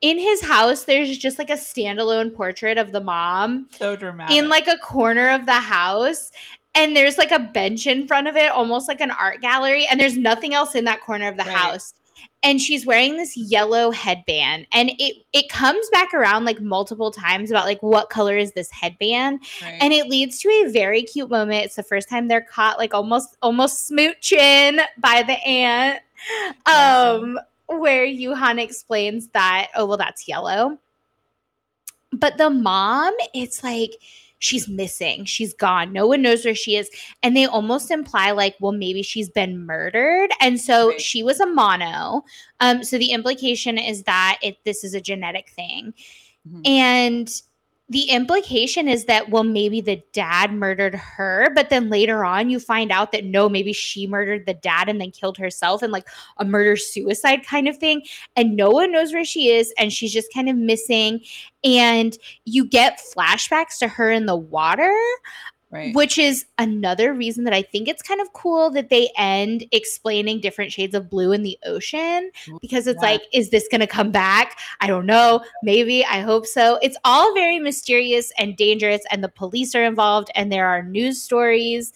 in 0.00 0.18
his 0.18 0.42
house 0.42 0.84
there's 0.84 1.16
just 1.16 1.38
like 1.38 1.50
a 1.50 1.54
standalone 1.54 2.34
portrait 2.34 2.76
of 2.76 2.90
the 2.90 3.00
mom 3.00 3.68
so 3.70 3.94
dramatic 3.94 4.36
in 4.36 4.48
like 4.48 4.66
a 4.66 4.78
corner 4.78 5.30
of 5.30 5.46
the 5.46 5.52
house 5.52 6.32
and 6.74 6.96
there's 6.96 7.18
like 7.18 7.32
a 7.32 7.38
bench 7.38 7.86
in 7.86 8.06
front 8.06 8.28
of 8.28 8.36
it 8.36 8.50
almost 8.50 8.88
like 8.88 9.00
an 9.00 9.10
art 9.10 9.40
gallery 9.40 9.86
and 9.90 9.98
there's 9.98 10.16
nothing 10.16 10.54
else 10.54 10.74
in 10.74 10.84
that 10.84 11.00
corner 11.00 11.28
of 11.28 11.36
the 11.36 11.44
right. 11.44 11.52
house. 11.52 11.94
And 12.42 12.58
she's 12.60 12.86
wearing 12.86 13.18
this 13.18 13.36
yellow 13.36 13.90
headband 13.90 14.66
and 14.72 14.90
it 14.98 15.16
it 15.34 15.50
comes 15.50 15.86
back 15.90 16.14
around 16.14 16.46
like 16.46 16.60
multiple 16.60 17.10
times 17.10 17.50
about 17.50 17.66
like 17.66 17.82
what 17.82 18.08
color 18.08 18.36
is 18.38 18.52
this 18.52 18.70
headband? 18.70 19.40
Right. 19.60 19.78
and 19.80 19.92
it 19.92 20.06
leads 20.06 20.38
to 20.40 20.48
a 20.48 20.70
very 20.70 21.02
cute 21.02 21.28
moment. 21.28 21.66
It's 21.66 21.76
the 21.76 21.82
first 21.82 22.08
time 22.08 22.28
they're 22.28 22.40
caught 22.40 22.78
like 22.78 22.94
almost 22.94 23.36
almost 23.42 23.90
smooching 23.90 24.80
by 24.98 25.22
the 25.22 25.34
aunt 25.44 26.00
um 26.66 27.38
where 27.66 28.06
Yuhan 28.06 28.62
explains 28.62 29.28
that 29.28 29.68
oh 29.76 29.84
well 29.84 29.98
that's 29.98 30.26
yellow. 30.26 30.78
But 32.12 32.38
the 32.38 32.48
mom 32.48 33.12
it's 33.34 33.62
like 33.62 33.96
she's 34.40 34.68
missing. 34.68 35.24
She's 35.24 35.54
gone. 35.54 35.92
No 35.92 36.06
one 36.06 36.22
knows 36.22 36.44
where 36.44 36.54
she 36.54 36.76
is. 36.76 36.90
And 37.22 37.36
they 37.36 37.46
almost 37.46 37.90
imply, 37.90 38.32
like, 38.32 38.56
well, 38.58 38.72
maybe 38.72 39.02
she's 39.02 39.28
been 39.28 39.64
murdered. 39.64 40.30
And 40.40 40.60
so 40.60 40.88
right. 40.88 41.00
she 41.00 41.22
was 41.22 41.38
a 41.38 41.46
mono. 41.46 42.24
Um, 42.58 42.82
so 42.82 42.98
the 42.98 43.12
implication 43.12 43.78
is 43.78 44.02
that 44.02 44.38
it 44.42 44.56
this 44.64 44.82
is 44.82 44.94
a 44.94 45.00
genetic 45.00 45.50
thing. 45.50 45.94
Mm-hmm. 46.48 46.62
And 46.64 47.42
the 47.90 48.02
implication 48.02 48.88
is 48.88 49.04
that 49.04 49.28
well 49.28 49.44
maybe 49.44 49.80
the 49.80 50.02
dad 50.12 50.52
murdered 50.52 50.94
her 50.94 51.50
but 51.54 51.68
then 51.68 51.90
later 51.90 52.24
on 52.24 52.48
you 52.48 52.58
find 52.58 52.90
out 52.90 53.12
that 53.12 53.24
no 53.24 53.48
maybe 53.48 53.72
she 53.72 54.06
murdered 54.06 54.46
the 54.46 54.54
dad 54.54 54.88
and 54.88 55.00
then 55.00 55.10
killed 55.10 55.36
herself 55.36 55.82
and 55.82 55.92
like 55.92 56.06
a 56.38 56.44
murder 56.44 56.76
suicide 56.76 57.44
kind 57.46 57.68
of 57.68 57.76
thing. 57.76 58.02
And 58.36 58.56
no 58.56 58.70
one 58.70 58.92
knows 58.92 59.12
where 59.12 59.24
she 59.24 59.50
is 59.50 59.72
and 59.78 59.92
she's 59.92 60.12
just 60.12 60.32
kind 60.32 60.48
of 60.48 60.56
missing. 60.56 61.20
And 61.62 62.16
you 62.44 62.64
get 62.64 63.00
flashbacks 63.14 63.78
to 63.80 63.88
her 63.88 64.10
in 64.10 64.26
the 64.26 64.36
water 64.36 64.96
Right. 65.72 65.94
Which 65.94 66.18
is 66.18 66.46
another 66.58 67.14
reason 67.14 67.44
that 67.44 67.54
I 67.54 67.62
think 67.62 67.86
it's 67.86 68.02
kind 68.02 68.20
of 68.20 68.32
cool 68.32 68.70
that 68.70 68.90
they 68.90 69.08
end 69.16 69.64
explaining 69.70 70.40
different 70.40 70.72
shades 70.72 70.96
of 70.96 71.08
blue 71.08 71.30
in 71.30 71.44
the 71.44 71.56
ocean 71.64 72.32
because 72.60 72.88
it's 72.88 73.00
yeah. 73.00 73.10
like, 73.10 73.22
is 73.32 73.50
this 73.50 73.68
going 73.70 73.80
to 73.80 73.86
come 73.86 74.10
back? 74.10 74.58
I 74.80 74.88
don't 74.88 75.06
know. 75.06 75.44
Maybe. 75.62 76.04
I 76.04 76.20
hope 76.20 76.46
so. 76.46 76.80
It's 76.82 76.96
all 77.04 77.32
very 77.34 77.60
mysterious 77.60 78.32
and 78.36 78.56
dangerous, 78.56 79.02
and 79.12 79.22
the 79.22 79.28
police 79.28 79.76
are 79.76 79.84
involved, 79.84 80.30
and 80.34 80.50
there 80.50 80.66
are 80.66 80.82
news 80.82 81.22
stories. 81.22 81.92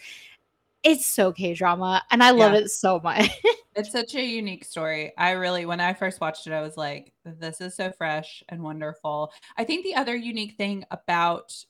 It's 0.84 1.06
so 1.06 1.32
K 1.32 1.54
drama, 1.54 2.04
and 2.12 2.22
I 2.22 2.30
love 2.30 2.52
yeah. 2.52 2.60
it 2.60 2.70
so 2.70 3.00
much. 3.02 3.28
it's 3.74 3.90
such 3.90 4.14
a 4.14 4.22
unique 4.22 4.64
story. 4.64 5.12
I 5.18 5.32
really, 5.32 5.66
when 5.66 5.80
I 5.80 5.94
first 5.94 6.20
watched 6.20 6.46
it, 6.46 6.52
I 6.52 6.60
was 6.60 6.76
like, 6.76 7.12
this 7.24 7.60
is 7.60 7.74
so 7.74 7.90
fresh 7.90 8.44
and 8.50 8.62
wonderful. 8.62 9.32
I 9.56 9.64
think 9.64 9.84
the 9.84 9.96
other 9.96 10.14
unique 10.14 10.56
thing 10.56 10.84
about 10.92 11.64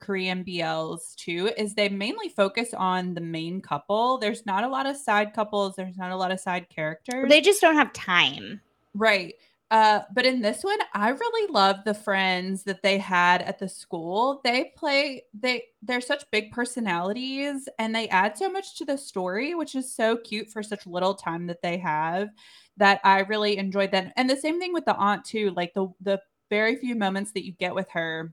Korean 0.00 0.44
BLs 0.44 1.14
too 1.16 1.50
is 1.56 1.74
they 1.74 1.88
mainly 1.88 2.28
focus 2.28 2.74
on 2.74 3.14
the 3.14 3.20
main 3.20 3.60
couple. 3.60 4.18
There's 4.18 4.46
not 4.46 4.64
a 4.64 4.68
lot 4.68 4.86
of 4.86 4.96
side 4.96 5.34
couples, 5.34 5.76
there's 5.76 5.96
not 5.96 6.10
a 6.10 6.16
lot 6.16 6.30
of 6.30 6.40
side 6.40 6.68
characters. 6.68 7.28
They 7.28 7.40
just 7.40 7.60
don't 7.60 7.76
have 7.76 7.92
time. 7.92 8.60
Right. 8.94 9.34
Uh, 9.70 10.00
but 10.14 10.24
in 10.24 10.40
this 10.40 10.62
one, 10.62 10.78
I 10.94 11.08
really 11.08 11.52
love 11.52 11.78
the 11.84 11.94
friends 11.94 12.62
that 12.64 12.82
they 12.82 12.98
had 12.98 13.42
at 13.42 13.58
the 13.58 13.68
school. 13.68 14.40
They 14.44 14.72
play 14.76 15.24
they 15.34 15.64
they're 15.82 16.00
such 16.00 16.30
big 16.30 16.52
personalities 16.52 17.68
and 17.78 17.94
they 17.94 18.08
add 18.08 18.38
so 18.38 18.48
much 18.48 18.76
to 18.78 18.84
the 18.84 18.96
story, 18.96 19.54
which 19.54 19.74
is 19.74 19.92
so 19.92 20.18
cute 20.18 20.50
for 20.50 20.62
such 20.62 20.86
little 20.86 21.14
time 21.14 21.48
that 21.48 21.62
they 21.62 21.78
have 21.78 22.28
that 22.76 23.00
I 23.02 23.20
really 23.20 23.56
enjoyed 23.56 23.90
that. 23.90 24.12
And 24.16 24.30
the 24.30 24.36
same 24.36 24.60
thing 24.60 24.72
with 24.72 24.84
the 24.84 24.94
aunt 24.94 25.24
too, 25.24 25.52
like 25.56 25.74
the 25.74 25.88
the 26.00 26.20
very 26.48 26.76
few 26.76 26.94
moments 26.94 27.32
that 27.32 27.44
you 27.44 27.52
get 27.52 27.74
with 27.74 27.88
her 27.90 28.32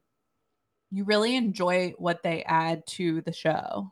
you 0.94 1.04
really 1.06 1.36
enjoy 1.36 1.94
what 1.98 2.22
they 2.22 2.44
add 2.44 2.86
to 2.86 3.22
the 3.22 3.34
show. 3.34 3.92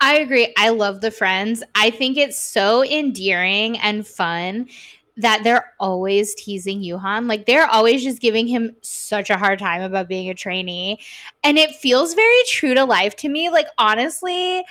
I 0.00 0.18
agree. 0.18 0.52
I 0.58 0.70
love 0.70 1.00
the 1.00 1.10
friends. 1.10 1.62
I 1.74 1.90
think 1.90 2.16
it's 2.16 2.38
so 2.38 2.84
endearing 2.84 3.78
and 3.78 4.06
fun 4.06 4.68
that 5.16 5.44
they're 5.44 5.72
always 5.78 6.34
teasing 6.34 6.80
Yuhan. 6.80 7.28
Like 7.28 7.46
they're 7.46 7.66
always 7.66 8.02
just 8.02 8.20
giving 8.20 8.48
him 8.48 8.74
such 8.80 9.30
a 9.30 9.36
hard 9.36 9.58
time 9.58 9.82
about 9.82 10.08
being 10.08 10.28
a 10.30 10.34
trainee. 10.34 11.00
And 11.44 11.56
it 11.58 11.76
feels 11.76 12.14
very 12.14 12.42
true 12.48 12.74
to 12.74 12.84
life 12.84 13.14
to 13.16 13.28
me. 13.28 13.50
Like 13.50 13.66
honestly, 13.78 14.64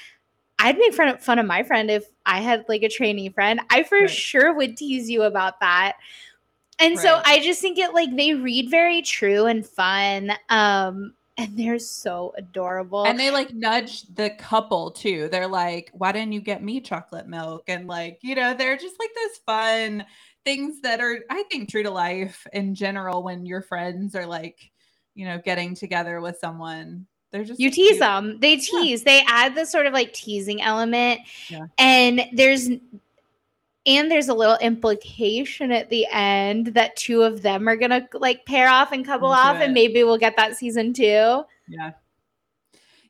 I'd 0.57 0.77
make 0.77 0.93
fun 0.93 1.39
of 1.39 1.45
my 1.45 1.63
friend 1.63 1.89
if 1.89 2.05
I 2.25 2.41
had 2.41 2.65
like 2.67 2.83
a 2.83 2.89
trainee 2.89 3.29
friend. 3.29 3.61
I 3.69 3.83
for 3.83 3.99
right. 3.99 4.09
sure 4.09 4.53
would 4.53 4.75
tease 4.75 5.09
you 5.09 5.21
about 5.21 5.61
that. 5.61 5.93
And 6.79 6.95
right. 6.95 7.03
so 7.03 7.21
I 7.23 7.39
just 7.39 7.61
think 7.61 7.77
it 7.77 7.93
like 7.93 8.15
they 8.15 8.33
read 8.33 8.69
very 8.69 9.01
true 9.01 9.45
and 9.45 9.65
fun. 9.65 10.31
Um 10.49 11.13
and 11.39 11.57
they're 11.57 11.79
so 11.79 12.33
adorable. 12.37 13.05
And 13.05 13.19
they 13.19 13.31
like 13.31 13.53
nudge 13.53 14.03
the 14.13 14.29
couple 14.31 14.91
too. 14.91 15.29
They're 15.29 15.47
like, 15.47 15.89
"Why 15.93 16.11
didn't 16.11 16.33
you 16.33 16.41
get 16.41 16.61
me 16.61 16.81
chocolate 16.81 17.27
milk?" 17.27 17.63
And 17.67 17.87
like, 17.87 18.19
you 18.21 18.35
know, 18.35 18.53
they're 18.53 18.77
just 18.77 18.99
like 18.99 19.09
those 19.15 19.37
fun 19.45 20.05
things 20.45 20.81
that 20.81 20.99
are 20.99 21.19
I 21.29 21.43
think 21.43 21.69
true 21.69 21.83
to 21.83 21.89
life 21.91 22.45
in 22.53 22.75
general 22.75 23.23
when 23.23 23.45
your 23.45 23.61
friends 23.61 24.15
are 24.15 24.25
like, 24.25 24.69
you 25.15 25.25
know, 25.25 25.39
getting 25.43 25.75
together 25.75 26.21
with 26.21 26.37
someone. 26.39 27.07
They're 27.31 27.43
just 27.43 27.59
You 27.59 27.69
tease 27.69 27.89
cute. 27.89 27.99
them. 27.99 28.39
They 28.39 28.57
tease. 28.57 29.01
Yeah. 29.01 29.05
They 29.05 29.23
add 29.27 29.55
this 29.55 29.71
sort 29.71 29.85
of 29.85 29.93
like 29.93 30.13
teasing 30.13 30.61
element. 30.61 31.21
Yeah. 31.47 31.67
And 31.77 32.25
there's 32.33 32.69
and 33.85 34.11
there's 34.11 34.27
a 34.29 34.33
little 34.33 34.57
implication 34.57 35.71
at 35.71 35.89
the 35.89 36.05
end 36.11 36.67
that 36.67 36.95
two 36.95 37.21
of 37.23 37.41
them 37.41 37.67
are 37.67 37.75
gonna 37.77 38.07
like 38.13 38.45
pair 38.45 38.69
off 38.69 38.91
and 38.91 39.05
couple 39.05 39.31
Into 39.31 39.41
off, 39.41 39.55
it. 39.57 39.63
and 39.63 39.73
maybe 39.73 40.03
we'll 40.03 40.17
get 40.17 40.35
that 40.37 40.55
season 40.57 40.93
two. 40.93 41.43
Yeah. 41.67 41.91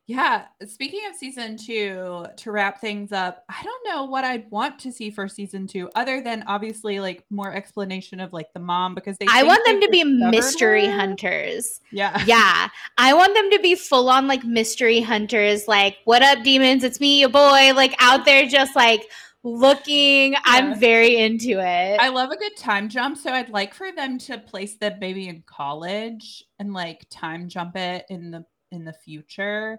Yeah. 0.06 0.46
Speaking 0.66 1.02
of 1.08 1.14
season 1.14 1.56
two, 1.56 2.26
to 2.36 2.50
wrap 2.50 2.80
things 2.80 3.12
up, 3.12 3.44
I 3.48 3.62
don't 3.62 3.86
know 3.86 4.06
what 4.06 4.24
I'd 4.24 4.50
want 4.50 4.76
to 4.80 4.90
see 4.90 5.08
for 5.08 5.28
season 5.28 5.68
two, 5.68 5.88
other 5.94 6.20
than 6.20 6.42
obviously 6.48 6.98
like 6.98 7.24
more 7.30 7.54
explanation 7.54 8.18
of 8.18 8.32
like 8.32 8.52
the 8.52 8.58
mom 8.58 8.96
because 8.96 9.16
they. 9.18 9.26
I 9.30 9.44
want 9.44 9.64
them 9.66 9.80
to 9.80 9.88
be 9.88 10.02
mystery 10.02 10.86
her. 10.86 10.92
hunters. 10.98 11.80
Yeah. 11.92 12.20
Yeah. 12.26 12.68
I 12.98 13.14
want 13.14 13.34
them 13.34 13.50
to 13.52 13.60
be 13.60 13.76
full 13.76 14.08
on 14.08 14.26
like 14.26 14.42
mystery 14.44 15.00
hunters. 15.00 15.68
Like, 15.68 15.98
what 16.06 16.22
up, 16.22 16.42
demons? 16.42 16.82
It's 16.82 16.98
me, 16.98 17.20
your 17.20 17.28
boy. 17.28 17.72
Like 17.76 17.94
out 18.00 18.24
there, 18.24 18.46
just 18.46 18.74
like 18.74 19.06
looking. 19.42 20.32
Yeah. 20.32 20.40
I'm 20.44 20.78
very 20.78 21.16
into 21.16 21.60
it. 21.60 22.00
I 22.00 22.08
love 22.08 22.30
a 22.30 22.36
good 22.36 22.56
time 22.56 22.88
jump. 22.88 23.16
So 23.16 23.32
I'd 23.32 23.48
like 23.48 23.74
for 23.74 23.92
them 23.92 24.18
to 24.18 24.38
place 24.38 24.76
the 24.76 24.90
baby 24.90 25.28
in 25.28 25.42
college 25.46 26.44
and 26.58 26.72
like 26.72 27.06
time 27.10 27.48
jump 27.48 27.76
it 27.76 28.06
in 28.08 28.30
the 28.30 28.44
in 28.70 28.84
the 28.84 28.92
future. 28.92 29.78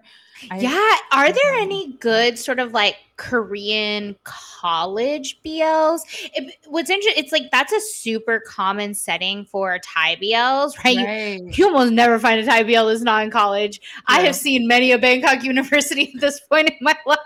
I, 0.50 0.58
yeah. 0.58 0.96
Are 1.12 1.32
there 1.32 1.54
any 1.54 1.94
good 1.94 2.38
sort 2.38 2.58
of 2.58 2.72
like 2.72 2.96
Korean 3.16 4.16
college 4.24 5.40
BLs? 5.44 6.00
It, 6.34 6.56
what's 6.66 6.90
interesting, 6.90 7.22
it's 7.22 7.32
like 7.32 7.50
that's 7.50 7.72
a 7.72 7.80
super 7.80 8.40
common 8.40 8.94
setting 8.94 9.46
for 9.46 9.78
Thai 9.78 10.16
BLs, 10.16 10.76
right? 10.84 10.96
right. 10.96 11.42
You, 11.42 11.50
you, 11.52 11.66
almost 11.66 11.92
never 11.92 12.18
find 12.18 12.40
a 12.40 12.44
Thai 12.44 12.64
BL 12.64 12.86
that's 12.86 13.00
not 13.00 13.24
in 13.24 13.30
college. 13.30 13.80
Yeah. 13.82 14.16
I 14.16 14.20
have 14.22 14.36
seen 14.36 14.66
many 14.66 14.92
a 14.92 14.98
Bangkok 14.98 15.42
University 15.44 16.12
at 16.14 16.20
this 16.20 16.40
point 16.40 16.68
in 16.68 16.76
my 16.80 16.96
life. 17.06 17.18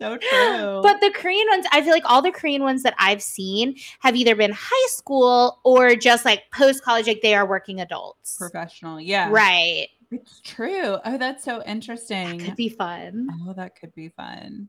so 0.00 0.16
true. 0.16 0.80
But 0.82 1.00
the 1.00 1.12
Korean 1.14 1.46
ones, 1.50 1.66
I 1.72 1.82
feel 1.82 1.92
like 1.92 2.04
all 2.06 2.22
the 2.22 2.32
Korean 2.32 2.62
ones 2.62 2.82
that 2.82 2.94
I've 2.98 3.22
seen 3.22 3.76
have 4.00 4.16
either 4.16 4.34
been 4.34 4.52
high 4.52 4.88
school 4.88 5.60
or 5.64 5.94
just 5.94 6.24
like 6.24 6.44
post 6.52 6.82
college, 6.82 7.06
like 7.06 7.22
they 7.22 7.34
are 7.34 7.46
working 7.46 7.80
adults. 7.80 8.36
Professional. 8.38 9.00
Yeah. 9.00 9.28
Right. 9.30 9.88
It's 10.12 10.40
true. 10.42 10.98
Oh, 11.04 11.18
that's 11.18 11.42
so 11.42 11.62
interesting. 11.64 12.38
That 12.38 12.44
could 12.44 12.56
be 12.56 12.68
fun. 12.68 13.28
Oh, 13.48 13.54
that 13.54 13.74
could 13.80 13.94
be 13.94 14.10
fun. 14.10 14.68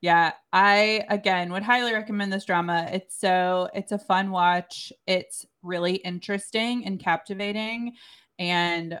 Yeah, 0.00 0.32
I 0.52 1.04
again 1.08 1.50
would 1.52 1.62
highly 1.62 1.94
recommend 1.94 2.30
this 2.30 2.44
drama. 2.44 2.86
It's 2.92 3.18
so 3.18 3.70
it's 3.74 3.90
a 3.92 3.98
fun 3.98 4.30
watch. 4.30 4.92
It's 5.06 5.46
really 5.62 5.94
interesting 5.94 6.84
and 6.84 7.00
captivating 7.00 7.94
and 8.38 9.00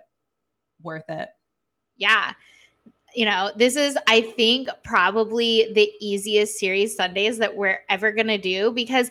worth 0.82 1.10
it. 1.10 1.28
Yeah. 1.96 2.32
you 3.14 3.24
know, 3.24 3.50
this 3.56 3.76
is, 3.76 3.96
I 4.06 4.20
think, 4.22 4.68
probably 4.82 5.72
the 5.74 5.90
easiest 6.00 6.58
series 6.58 6.96
Sundays 6.96 7.38
that 7.38 7.56
we're 7.56 7.80
ever 7.88 8.12
going 8.12 8.26
to 8.26 8.38
do 8.38 8.72
because 8.72 9.10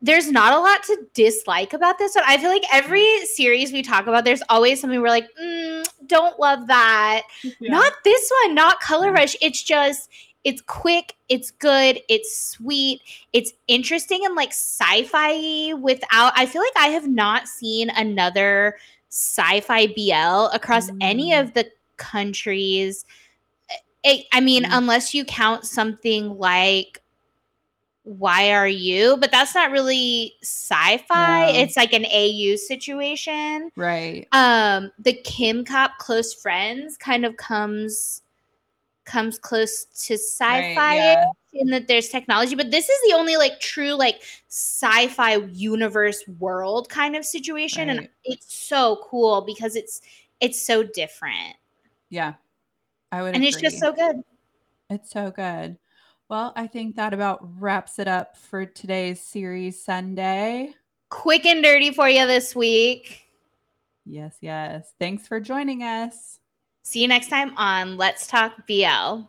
there's 0.00 0.30
not 0.30 0.52
a 0.52 0.58
lot 0.58 0.82
to 0.84 1.06
dislike 1.14 1.72
about 1.72 1.98
this 1.98 2.14
one. 2.14 2.24
I 2.26 2.36
feel 2.38 2.50
like 2.50 2.64
every 2.72 3.24
series 3.26 3.72
we 3.72 3.82
talk 3.82 4.06
about, 4.06 4.24
there's 4.24 4.42
always 4.48 4.80
something 4.80 5.00
we're 5.00 5.08
like, 5.08 5.28
mm, 5.40 5.63
don't 6.06 6.38
love 6.38 6.66
that. 6.66 7.22
Yeah. 7.42 7.70
Not 7.72 7.92
this 8.04 8.30
one, 8.42 8.54
not 8.54 8.80
Color 8.80 9.12
Rush. 9.12 9.36
It's 9.40 9.62
just, 9.62 10.10
it's 10.44 10.60
quick, 10.60 11.14
it's 11.28 11.50
good, 11.50 12.00
it's 12.08 12.38
sweet, 12.50 13.00
it's 13.32 13.52
interesting 13.66 14.24
and 14.24 14.34
like 14.34 14.50
sci-fi 14.50 15.72
without 15.74 16.32
I 16.36 16.46
feel 16.46 16.62
like 16.62 16.84
I 16.84 16.88
have 16.88 17.08
not 17.08 17.48
seen 17.48 17.90
another 17.90 18.76
sci-fi 19.10 19.86
BL 19.86 20.54
across 20.54 20.90
mm. 20.90 20.98
any 21.00 21.32
of 21.32 21.54
the 21.54 21.70
countries. 21.96 23.06
It, 24.02 24.26
I 24.32 24.40
mean, 24.40 24.64
mm. 24.64 24.68
unless 24.70 25.14
you 25.14 25.24
count 25.24 25.64
something 25.64 26.36
like 26.36 27.00
why 28.04 28.52
are 28.52 28.68
you? 28.68 29.16
But 29.16 29.32
that's 29.32 29.54
not 29.54 29.70
really 29.70 30.34
sci-fi. 30.42 31.50
Yeah. 31.50 31.62
It's 31.62 31.76
like 31.76 31.92
an 31.92 32.04
AU 32.06 32.56
situation. 32.56 33.70
Right. 33.76 34.28
Um 34.32 34.92
the 34.98 35.14
Kim 35.14 35.64
Cop 35.64 35.98
close 35.98 36.32
friends 36.32 36.96
kind 36.96 37.24
of 37.24 37.36
comes 37.36 38.22
comes 39.06 39.38
close 39.38 39.84
to 40.06 40.14
sci-fi 40.14 40.74
right, 40.76 40.96
yeah. 40.96 41.24
in 41.52 41.68
that 41.68 41.88
there's 41.88 42.08
technology, 42.08 42.54
but 42.54 42.70
this 42.70 42.88
is 42.88 42.98
the 43.08 43.14
only 43.16 43.36
like 43.36 43.60
true 43.60 43.92
like 43.92 44.22
sci-fi 44.48 45.36
universe 45.52 46.22
world 46.38 46.88
kind 46.88 47.16
of 47.16 47.24
situation 47.24 47.88
right. 47.88 47.98
and 47.98 48.08
it's 48.24 48.54
so 48.54 49.02
cool 49.08 49.42
because 49.42 49.76
it's 49.76 50.00
it's 50.40 50.64
so 50.64 50.82
different. 50.82 51.56
Yeah. 52.10 52.34
I 53.12 53.22
would 53.22 53.34
And 53.34 53.36
agree. 53.36 53.48
it's 53.48 53.60
just 53.60 53.78
so 53.78 53.92
good. 53.92 54.22
It's 54.90 55.10
so 55.10 55.30
good. 55.30 55.78
Well, 56.28 56.52
I 56.56 56.66
think 56.66 56.96
that 56.96 57.12
about 57.12 57.40
wraps 57.60 57.98
it 57.98 58.08
up 58.08 58.36
for 58.36 58.64
today's 58.64 59.20
series 59.20 59.84
Sunday. 59.84 60.74
Quick 61.10 61.44
and 61.44 61.62
dirty 61.62 61.92
for 61.92 62.08
you 62.08 62.26
this 62.26 62.56
week. 62.56 63.20
Yes, 64.06 64.36
yes. 64.40 64.92
Thanks 64.98 65.28
for 65.28 65.38
joining 65.38 65.82
us. 65.82 66.38
See 66.82 67.02
you 67.02 67.08
next 67.08 67.28
time 67.28 67.56
on 67.56 67.96
Let's 67.96 68.26
Talk 68.26 68.66
BL. 68.66 69.22